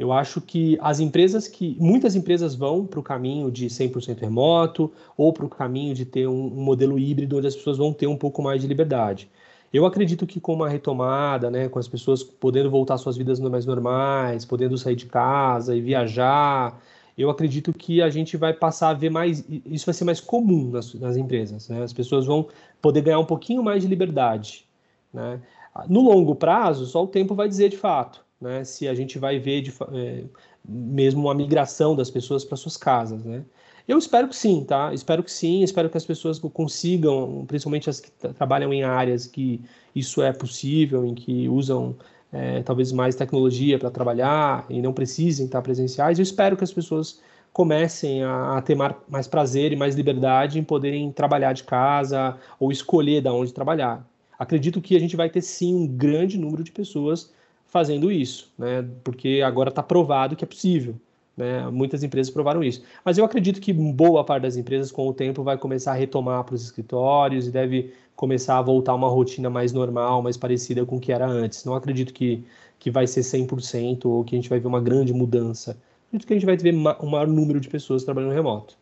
Eu 0.00 0.12
acho 0.12 0.40
que 0.40 0.78
as 0.80 0.98
empresas 0.98 1.46
que. 1.46 1.76
Muitas 1.78 2.16
empresas 2.16 2.54
vão 2.54 2.86
para 2.86 2.98
o 2.98 3.02
caminho 3.02 3.50
de 3.50 3.66
100% 3.66 4.18
remoto 4.18 4.90
ou 5.14 5.30
para 5.30 5.44
o 5.44 5.48
caminho 5.48 5.94
de 5.94 6.06
ter 6.06 6.26
um, 6.26 6.46
um, 6.46 6.62
modelo 6.62 6.98
híbrido 6.98 7.36
onde 7.36 7.46
as 7.46 7.54
pessoas 7.54 7.76
vão 7.76 7.92
ter 7.92 8.06
um 8.06 8.16
pouco 8.16 8.40
mais 8.42 8.62
de 8.62 8.66
liberdade. 8.66 9.30
Eu 9.70 9.84
acredito 9.84 10.26
que 10.26 10.40
com 10.40 10.54
uma 10.54 10.70
retomada, 10.70 11.50
né, 11.50 11.68
com 11.68 11.78
as 11.78 11.86
pessoas 11.86 12.22
podendo 12.22 12.70
voltar 12.70 12.94
às 12.94 13.02
suas 13.02 13.18
vidas 13.18 13.38
mais 13.40 13.66
normais, 13.66 14.46
podendo 14.46 14.78
sair 14.78 14.96
de 14.96 15.04
casa 15.04 15.76
e 15.76 15.82
viajar, 15.82 16.80
eu 17.16 17.28
acredito 17.28 17.70
que 17.70 18.00
a 18.00 18.08
gente 18.08 18.38
vai 18.38 18.54
passar 18.54 18.88
a 18.88 18.94
ver 18.94 19.10
mais. 19.10 19.44
Isso 19.66 19.84
vai 19.84 19.92
ser 19.94 20.04
mais 20.04 20.18
comum 20.18 20.70
nas, 20.70 20.94
nas 20.94 21.18
empresas. 21.18 21.68
Né? 21.68 21.82
As 21.82 21.92
pessoas 21.92 22.24
vão 22.24 22.48
poder 22.80 23.02
ganhar 23.02 23.18
um 23.18 23.26
pouquinho 23.26 23.62
mais 23.62 23.82
de 23.82 23.88
liberdade. 23.88 24.64
Né? 25.12 25.42
No 25.90 26.00
longo 26.00 26.34
prazo, 26.34 26.86
só 26.86 27.04
o 27.04 27.06
tempo 27.06 27.34
vai 27.34 27.48
dizer 27.50 27.68
de 27.68 27.76
fato 27.76 28.29
né, 28.40 28.64
se 28.64 28.88
a 28.88 28.94
gente 28.94 29.18
vai 29.18 29.38
ver 29.38 29.60
de, 29.62 29.72
é, 29.92 30.24
mesmo 30.66 31.22
uma 31.22 31.34
migração 31.34 31.94
das 31.94 32.10
pessoas 32.10 32.44
para 32.44 32.56
suas 32.56 32.76
casas, 32.76 33.24
né? 33.24 33.44
Eu 33.88 33.98
espero 33.98 34.28
que 34.28 34.36
sim, 34.36 34.64
tá? 34.64 34.94
Espero 34.94 35.22
que 35.22 35.32
sim, 35.32 35.62
espero 35.64 35.90
que 35.90 35.96
as 35.96 36.04
pessoas 36.04 36.38
consigam, 36.38 37.44
principalmente 37.48 37.90
as 37.90 37.98
que 37.98 38.10
trabalham 38.10 38.72
em 38.72 38.84
áreas 38.84 39.26
que 39.26 39.60
isso 39.94 40.22
é 40.22 40.32
possível, 40.32 41.04
em 41.04 41.14
que 41.14 41.48
usam 41.48 41.96
é, 42.32 42.62
talvez 42.62 42.92
mais 42.92 43.16
tecnologia 43.16 43.78
para 43.78 43.90
trabalhar 43.90 44.64
e 44.70 44.80
não 44.80 44.92
precisem 44.92 45.46
estar 45.46 45.60
presenciais. 45.60 46.18
Eu 46.18 46.22
espero 46.22 46.56
que 46.56 46.62
as 46.62 46.72
pessoas 46.72 47.20
comecem 47.52 48.22
a, 48.22 48.58
a 48.58 48.62
ter 48.62 48.76
mais 48.76 49.26
prazer 49.26 49.72
e 49.72 49.76
mais 49.76 49.96
liberdade 49.96 50.58
em 50.58 50.62
poderem 50.62 51.10
trabalhar 51.10 51.52
de 51.52 51.64
casa 51.64 52.36
ou 52.60 52.70
escolher 52.70 53.20
da 53.20 53.32
onde 53.32 53.52
trabalhar. 53.52 54.06
Acredito 54.38 54.80
que 54.80 54.96
a 54.96 55.00
gente 55.00 55.16
vai 55.16 55.28
ter 55.28 55.42
sim 55.42 55.74
um 55.74 55.86
grande 55.86 56.38
número 56.38 56.62
de 56.62 56.70
pessoas 56.70 57.32
fazendo 57.70 58.10
isso, 58.12 58.52
né? 58.58 58.86
Porque 59.02 59.40
agora 59.44 59.70
está 59.70 59.82
provado 59.82 60.36
que 60.36 60.44
é 60.44 60.46
possível. 60.46 60.96
Né? 61.36 61.66
Muitas 61.70 62.02
empresas 62.02 62.32
provaram 62.32 62.62
isso. 62.62 62.82
Mas 63.04 63.16
eu 63.16 63.24
acredito 63.24 63.60
que 63.60 63.72
boa 63.72 64.22
parte 64.24 64.42
das 64.42 64.56
empresas, 64.56 64.92
com 64.92 65.08
o 65.08 65.14
tempo, 65.14 65.42
vai 65.42 65.56
começar 65.56 65.92
a 65.92 65.94
retomar 65.94 66.44
para 66.44 66.54
os 66.54 66.62
escritórios 66.62 67.46
e 67.46 67.50
deve 67.50 67.94
começar 68.14 68.58
a 68.58 68.62
voltar 68.62 68.92
a 68.92 68.96
uma 68.96 69.08
rotina 69.08 69.48
mais 69.48 69.72
normal, 69.72 70.20
mais 70.22 70.36
parecida 70.36 70.84
com 70.84 70.96
o 70.96 71.00
que 71.00 71.12
era 71.12 71.26
antes. 71.26 71.64
Não 71.64 71.74
acredito 71.74 72.12
que, 72.12 72.44
que 72.78 72.90
vai 72.90 73.06
ser 73.06 73.22
100% 73.22 74.04
ou 74.04 74.24
que 74.24 74.34
a 74.34 74.38
gente 74.38 74.50
vai 74.50 74.60
ver 74.60 74.66
uma 74.66 74.80
grande 74.80 75.14
mudança. 75.14 75.78
Acredito 76.08 76.26
que 76.26 76.32
a 76.34 76.36
gente 76.36 76.46
vai 76.46 76.56
ver 76.56 76.74
um 76.74 77.08
maior 77.08 77.26
número 77.26 77.60
de 77.60 77.68
pessoas 77.68 78.04
trabalhando 78.04 78.34
remoto. 78.34 78.76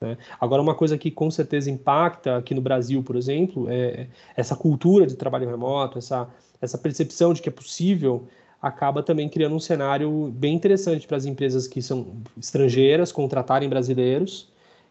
Né? 0.00 0.16
Agora, 0.40 0.62
uma 0.62 0.74
coisa 0.74 0.96
que 0.96 1.10
com 1.10 1.30
certeza 1.30 1.70
impacta 1.70 2.36
aqui 2.36 2.54
no 2.54 2.60
Brasil, 2.60 3.02
por 3.02 3.16
exemplo, 3.16 3.66
é 3.68 4.08
essa 4.36 4.56
cultura 4.56 5.06
de 5.06 5.16
trabalho 5.16 5.48
remoto, 5.48 5.98
essa 5.98 6.28
essa 6.60 6.76
percepção 6.76 7.32
de 7.32 7.40
que 7.40 7.48
é 7.48 7.52
possível 7.52 8.28
acaba 8.60 9.02
também 9.02 9.28
criando 9.28 9.54
um 9.54 9.60
cenário 9.60 10.30
bem 10.36 10.54
interessante 10.54 11.06
para 11.06 11.16
as 11.16 11.24
empresas 11.24 11.66
que 11.66 11.80
são 11.80 12.22
estrangeiras 12.36 13.10
contratarem 13.10 13.68
brasileiros 13.68 14.48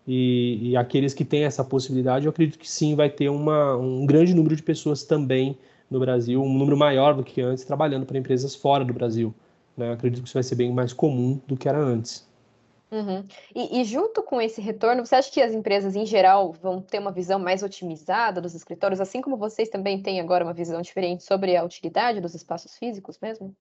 e, 0.07 0.71
e, 0.71 0.77
aqueles 0.77 1.13
que 1.13 1.23
têm 1.23 1.43
essa 1.43 1.63
possibilidade, 1.63 2.25
eu 2.25 2.31
acredito 2.31 2.57
que 2.57 2.67
sim, 2.67 2.95
vai 2.95 3.09
ter 3.11 3.29
uma, 3.29 3.75
um 3.77 4.07
grande 4.07 4.33
número 4.33 4.55
de 4.55 4.63
pessoas 4.63 5.03
também 5.03 5.55
no 5.91 5.99
Brasil, 5.99 6.41
um 6.41 6.57
número 6.57 6.75
maior 6.75 7.13
do 7.13 7.23
que 7.23 7.41
antes, 7.41 7.63
trabalhando 7.63 8.07
para 8.07 8.17
empresas 8.17 8.55
fora 8.55 8.83
do 8.83 8.93
Brasil. 8.93 9.33
Né? 9.77 9.89
Eu 9.89 9.93
acredito 9.93 10.23
que 10.23 10.27
isso 10.27 10.33
vai 10.33 10.41
ser 10.41 10.55
bem 10.55 10.73
mais 10.73 10.93
comum 10.93 11.39
do 11.47 11.55
que 11.55 11.69
era 11.69 11.77
antes. 11.77 12.27
Uhum. 12.91 13.23
E, 13.53 13.79
e, 13.79 13.83
junto 13.83 14.23
com 14.23 14.41
esse 14.41 14.59
retorno, 14.61 15.05
você 15.05 15.15
acha 15.15 15.31
que 15.31 15.41
as 15.41 15.53
empresas 15.53 15.95
em 15.95 16.05
geral 16.05 16.51
vão 16.51 16.81
ter 16.81 16.99
uma 16.99 17.11
visão 17.11 17.37
mais 17.37 17.61
otimizada 17.61 18.41
dos 18.41 18.55
escritórios, 18.55 18.99
assim 18.99 19.21
como 19.21 19.37
vocês 19.37 19.69
também 19.69 20.01
têm 20.01 20.19
agora 20.19 20.43
uma 20.43 20.53
visão 20.53 20.81
diferente 20.81 21.23
sobre 21.23 21.55
a 21.55 21.63
utilidade 21.63 22.19
dos 22.19 22.33
espaços 22.33 22.75
físicos 22.77 23.19
mesmo? 23.21 23.55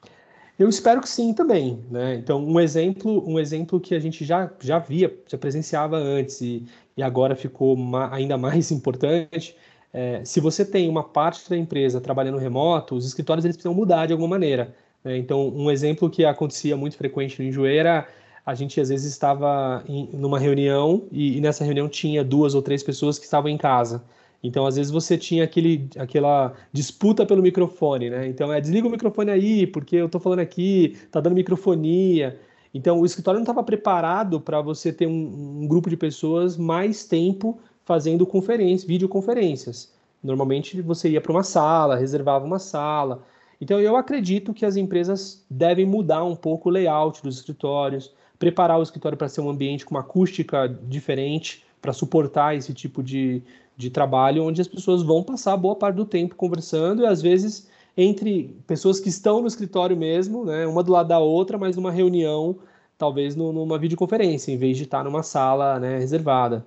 Eu 0.58 0.68
espero 0.68 1.00
que 1.00 1.08
sim 1.08 1.32
também, 1.34 1.84
né? 1.90 2.14
Então, 2.16 2.44
um 2.44 2.58
exemplo, 2.58 3.22
um 3.28 3.38
exemplo 3.38 3.78
que 3.78 3.94
a 3.94 4.00
gente 4.00 4.24
já, 4.24 4.50
já 4.60 4.78
via, 4.78 5.16
já 5.26 5.38
presenciava 5.38 5.96
antes 5.96 6.40
e, 6.40 6.66
e 6.96 7.02
agora 7.02 7.36
ficou 7.36 7.76
ma 7.76 8.12
ainda 8.12 8.36
mais 8.36 8.70
importante, 8.72 9.54
é, 9.92 10.24
se 10.24 10.40
você 10.40 10.64
tem 10.64 10.88
uma 10.88 11.04
parte 11.04 11.48
da 11.48 11.56
empresa 11.56 12.00
trabalhando 12.00 12.38
remoto, 12.38 12.94
os 12.94 13.06
escritórios 13.06 13.44
eles 13.44 13.56
precisam 13.56 13.74
mudar 13.74 14.06
de 14.06 14.12
alguma 14.12 14.28
maneira. 14.28 14.74
Né? 15.04 15.16
Então, 15.16 15.48
um 15.48 15.70
exemplo 15.70 16.10
que 16.10 16.24
acontecia 16.24 16.76
muito 16.76 16.96
frequente 16.96 17.40
no 17.40 17.48
Enjoei 17.48 17.78
era 17.78 18.06
a 18.48 18.54
gente 18.54 18.80
às 18.80 18.88
vezes 18.88 19.12
estava 19.12 19.84
em 19.87 20.08
numa 20.14 20.38
reunião 20.38 21.02
e, 21.12 21.37
e, 21.37 21.40
nessa 21.40 21.64
reunião 21.64 21.87
tinha 21.87 22.24
duas 22.24 22.54
ou 22.54 22.62
três 22.62 22.82
pessoas 22.82 23.18
que 23.18 23.26
estavam 23.26 23.50
em 23.50 23.58
casa. 23.58 24.02
Então, 24.42 24.64
às 24.64 24.76
vezes 24.76 24.90
você 24.90 25.18
tinha 25.18 25.44
aquele, 25.44 25.87
aquela 25.98 26.54
disputa 26.72 27.26
pelo 27.26 27.42
microfone, 27.42 28.08
né? 28.08 28.26
Então, 28.26 28.50
é 28.50 28.58
desliga 28.58 28.88
o 28.88 28.90
microfone 28.90 29.30
aí, 29.30 29.66
porque 29.66 29.96
eu 29.96 30.06
estou 30.06 30.18
falando 30.18 30.38
aqui, 30.38 30.96
tá 31.11 31.20
dando 31.20 31.34
microfonia. 31.34 32.40
Então, 32.72 32.98
o 32.98 33.04
escritório 33.04 33.38
não 33.38 33.42
estava 33.42 33.62
preparado 33.62 34.40
para 34.40 34.62
você 34.62 34.94
ter 34.94 35.06
um, 35.06 35.61
um, 35.62 35.68
grupo 35.68 35.90
de 35.90 35.96
pessoas 35.98 36.56
mais 36.56 37.04
tempo 37.04 37.58
fazendo 37.84 38.24
conferências, 38.24 38.88
videoconferências. 38.88 39.92
Normalmente 40.22 40.80
você 40.80 41.11
ia 41.11 41.20
para 41.20 41.32
uma 41.32 41.42
sala, 41.42 41.96
reservava 41.96 42.46
uma 42.46 42.58
sala. 42.58 43.22
Então, 43.61 43.78
eu 43.78 43.94
acredito 43.94 44.54
que 44.54 44.64
as 44.64 44.76
empresas 44.76 45.44
devem 45.50 45.84
mudar 45.84 46.24
um 46.24 46.34
pouco 46.34 46.70
o 46.70 46.72
layout 46.72 47.22
dos 47.22 47.37
escritórios, 47.37 48.16
preparar 48.38 48.79
o 48.79 48.83
escritório 48.83 49.18
para 49.18 49.29
ser 49.29 49.40
um 49.40 49.51
ambiente 49.51 49.85
com 49.85 49.94
uma 49.94 50.01
acústica 50.01 50.68
diferente, 50.68 51.64
para 51.81 51.92
suportar 51.92 52.57
esse 52.57 52.72
tipo 52.72 53.03
de, 53.03 53.42
de 53.77 53.90
trabalho, 53.90 54.44
onde 54.44 54.61
as 54.61 54.68
pessoas 54.68 55.03
vão 55.03 55.22
passar 55.22 55.57
boa 55.57 55.77
parte 55.77 55.96
do 55.96 56.05
tempo 56.05 56.35
conversando 56.35 57.03
e 57.03 57.07
às 57.07 57.22
vezes 57.22 57.68
entre 57.96 58.57
pessoas 58.66 59.01
que 59.01 59.09
estão 59.09 59.40
no 59.40 59.48
escritório 59.48 59.96
mesmo, 59.96 60.44
né, 60.44 60.66
uma 60.66 60.85
do 60.85 60.92
lado 60.92 61.09
da 61.09 61.18
outra, 61.18 61.59
mas 61.59 61.74
numa 61.74 61.90
reunião, 61.90 62.57
talvez 62.96 63.35
numa 63.35 63.77
videoconferência, 63.77 64.53
em 64.53 64.57
vez 64.57 64.77
de 64.77 64.85
estar 64.85 65.03
numa 65.03 65.22
sala 65.22 65.81
né, 65.81 65.98
reservada. 65.98 66.64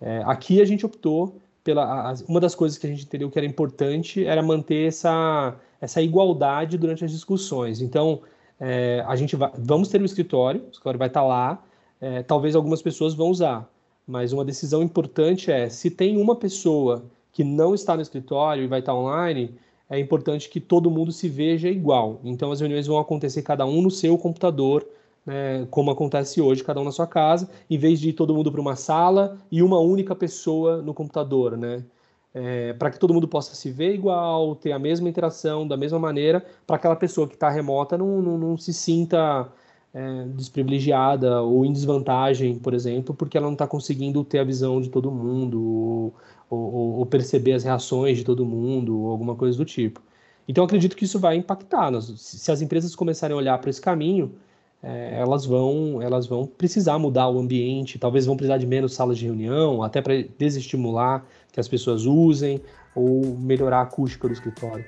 É, 0.00 0.22
aqui 0.24 0.60
a 0.60 0.64
gente 0.64 0.86
optou 0.86 1.36
pela. 1.62 2.14
Uma 2.26 2.40
das 2.40 2.54
coisas 2.54 2.78
que 2.78 2.86
a 2.86 2.90
gente 2.90 3.04
entendeu 3.04 3.30
que 3.30 3.38
era 3.38 3.46
importante 3.46 4.24
era 4.24 4.42
manter 4.42 4.88
essa, 4.88 5.54
essa 5.80 6.00
igualdade 6.00 6.78
durante 6.78 7.04
as 7.04 7.10
discussões. 7.10 7.82
Então, 7.82 8.22
é, 8.60 9.02
a 9.06 9.16
gente 9.16 9.34
vai, 9.34 9.50
vamos 9.58 9.88
ter 9.88 10.00
um 10.00 10.04
escritório, 10.04 10.60
o 10.60 10.70
escritório 10.70 10.98
vai 10.98 11.08
estar 11.08 11.22
lá, 11.22 11.62
é, 12.00 12.22
talvez 12.22 12.54
algumas 12.54 12.82
pessoas 12.82 13.14
vão 13.14 13.30
usar, 13.30 13.68
mas 14.06 14.32
uma 14.32 14.44
decisão 14.44 14.82
importante 14.82 15.50
é 15.50 15.68
se 15.68 15.90
tem 15.90 16.18
uma 16.18 16.36
pessoa 16.36 17.04
que 17.32 17.42
não 17.42 17.74
está 17.74 17.96
no 17.96 18.02
escritório 18.02 18.62
e 18.62 18.66
vai 18.66 18.80
estar 18.80 18.94
online, 18.94 19.54
é 19.88 19.98
importante 19.98 20.48
que 20.48 20.60
todo 20.60 20.90
mundo 20.90 21.10
se 21.10 21.28
veja 21.28 21.68
igual. 21.68 22.20
Então 22.22 22.52
as 22.52 22.60
reuniões 22.60 22.86
vão 22.86 22.98
acontecer 22.98 23.42
cada 23.42 23.64
um 23.64 23.80
no 23.80 23.90
seu 23.90 24.18
computador, 24.18 24.86
né, 25.24 25.66
como 25.70 25.90
acontece 25.90 26.40
hoje, 26.40 26.62
cada 26.62 26.80
um 26.80 26.84
na 26.84 26.92
sua 26.92 27.06
casa, 27.06 27.48
em 27.68 27.78
vez 27.78 27.98
de 28.00 28.10
ir 28.10 28.12
todo 28.12 28.34
mundo 28.34 28.52
para 28.52 28.60
uma 28.60 28.76
sala 28.76 29.38
e 29.50 29.62
uma 29.62 29.78
única 29.78 30.14
pessoa 30.14 30.82
no 30.82 30.94
computador, 30.94 31.56
né? 31.56 31.82
É, 32.34 32.72
para 32.74 32.90
que 32.90 32.98
todo 32.98 33.12
mundo 33.12 33.26
possa 33.26 33.54
se 33.54 33.70
ver 33.70 33.94
igual, 33.94 34.54
ter 34.54 34.72
a 34.72 34.78
mesma 34.78 35.08
interação 35.08 35.66
da 35.66 35.76
mesma 35.76 35.98
maneira, 35.98 36.44
para 36.66 36.76
aquela 36.76 36.96
pessoa 36.96 37.26
que 37.26 37.34
está 37.34 37.50
remota 37.50 37.98
não, 37.98 38.22
não, 38.22 38.38
não, 38.38 38.56
se 38.56 38.72
sinta 38.72 39.48
é, 39.92 40.24
desprivilegiada 40.26 41.42
ou 41.42 41.64
em 41.64 41.72
desvantagem, 41.72 42.56
por 42.58 42.74
exemplo, 42.74 43.14
porque 43.14 43.36
ela 43.36 43.46
não 43.46 43.54
está 43.54 43.66
conseguindo 43.66 44.24
ter 44.24 44.38
a 44.38 44.44
visão 44.44 44.80
de 44.80 44.88
todo 44.88 45.10
mundo 45.10 45.60
ou, 45.60 46.14
ou, 46.48 46.98
ou, 46.98 47.06
perceber 47.06 47.52
as 47.54 47.64
reações 47.64 48.18
de 48.18 48.24
todo 48.24 48.46
mundo 48.46 48.98
ou 49.00 49.10
alguma 49.10 49.34
coisa 49.34 49.58
do 49.58 49.64
tipo. 49.64 50.00
Então, 50.48 50.64
acredito 50.64 50.96
que 50.96 51.04
isso 51.04 51.18
vai 51.18 51.36
impactar. 51.36 51.92
Se 52.02 52.50
as 52.50 52.60
empresas 52.62 52.94
começarem 52.96 53.34
a 53.34 53.38
olhar 53.38 53.58
para 53.58 53.70
esse 53.70 53.80
caminho, 53.80 54.34
é, 54.82 55.18
elas 55.20 55.44
vão 55.44 56.00
elas 56.00 56.26
vão 56.26 56.46
precisar 56.46 56.98
mudar 56.98 57.28
o 57.28 57.38
ambiente, 57.38 57.98
talvez 57.98 58.26
vão 58.26 58.36
precisar 58.36 58.58
de 58.58 58.66
menos 58.66 58.94
salas 58.94 59.18
de 59.18 59.26
reunião, 59.26 59.82
até 59.82 60.00
para 60.00 60.22
desestimular 60.38 61.24
que 61.52 61.60
as 61.60 61.68
pessoas 61.68 62.06
usem 62.06 62.60
ou 62.94 63.36
melhorar 63.38 63.80
a 63.80 63.82
acústica 63.82 64.26
do 64.26 64.32
escritório. 64.32 64.84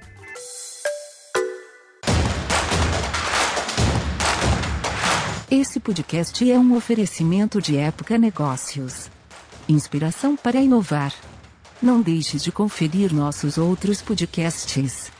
Esse 5.50 5.78
podcast 5.78 6.50
é 6.50 6.58
um 6.58 6.74
oferecimento 6.74 7.60
de 7.60 7.76
Época 7.76 8.16
Negócios. 8.16 9.10
Inspiração 9.68 10.34
para 10.34 10.60
inovar. 10.60 11.12
Não 11.80 12.00
deixe 12.00 12.38
de 12.38 12.50
conferir 12.50 13.12
nossos 13.12 13.58
outros 13.58 14.00
podcasts. 14.00 15.12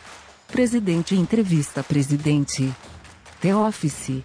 Presidente 0.48 1.14
Entrevista 1.14 1.82
Presidente. 1.82 2.72
The 3.42 3.54
Office 3.54 4.24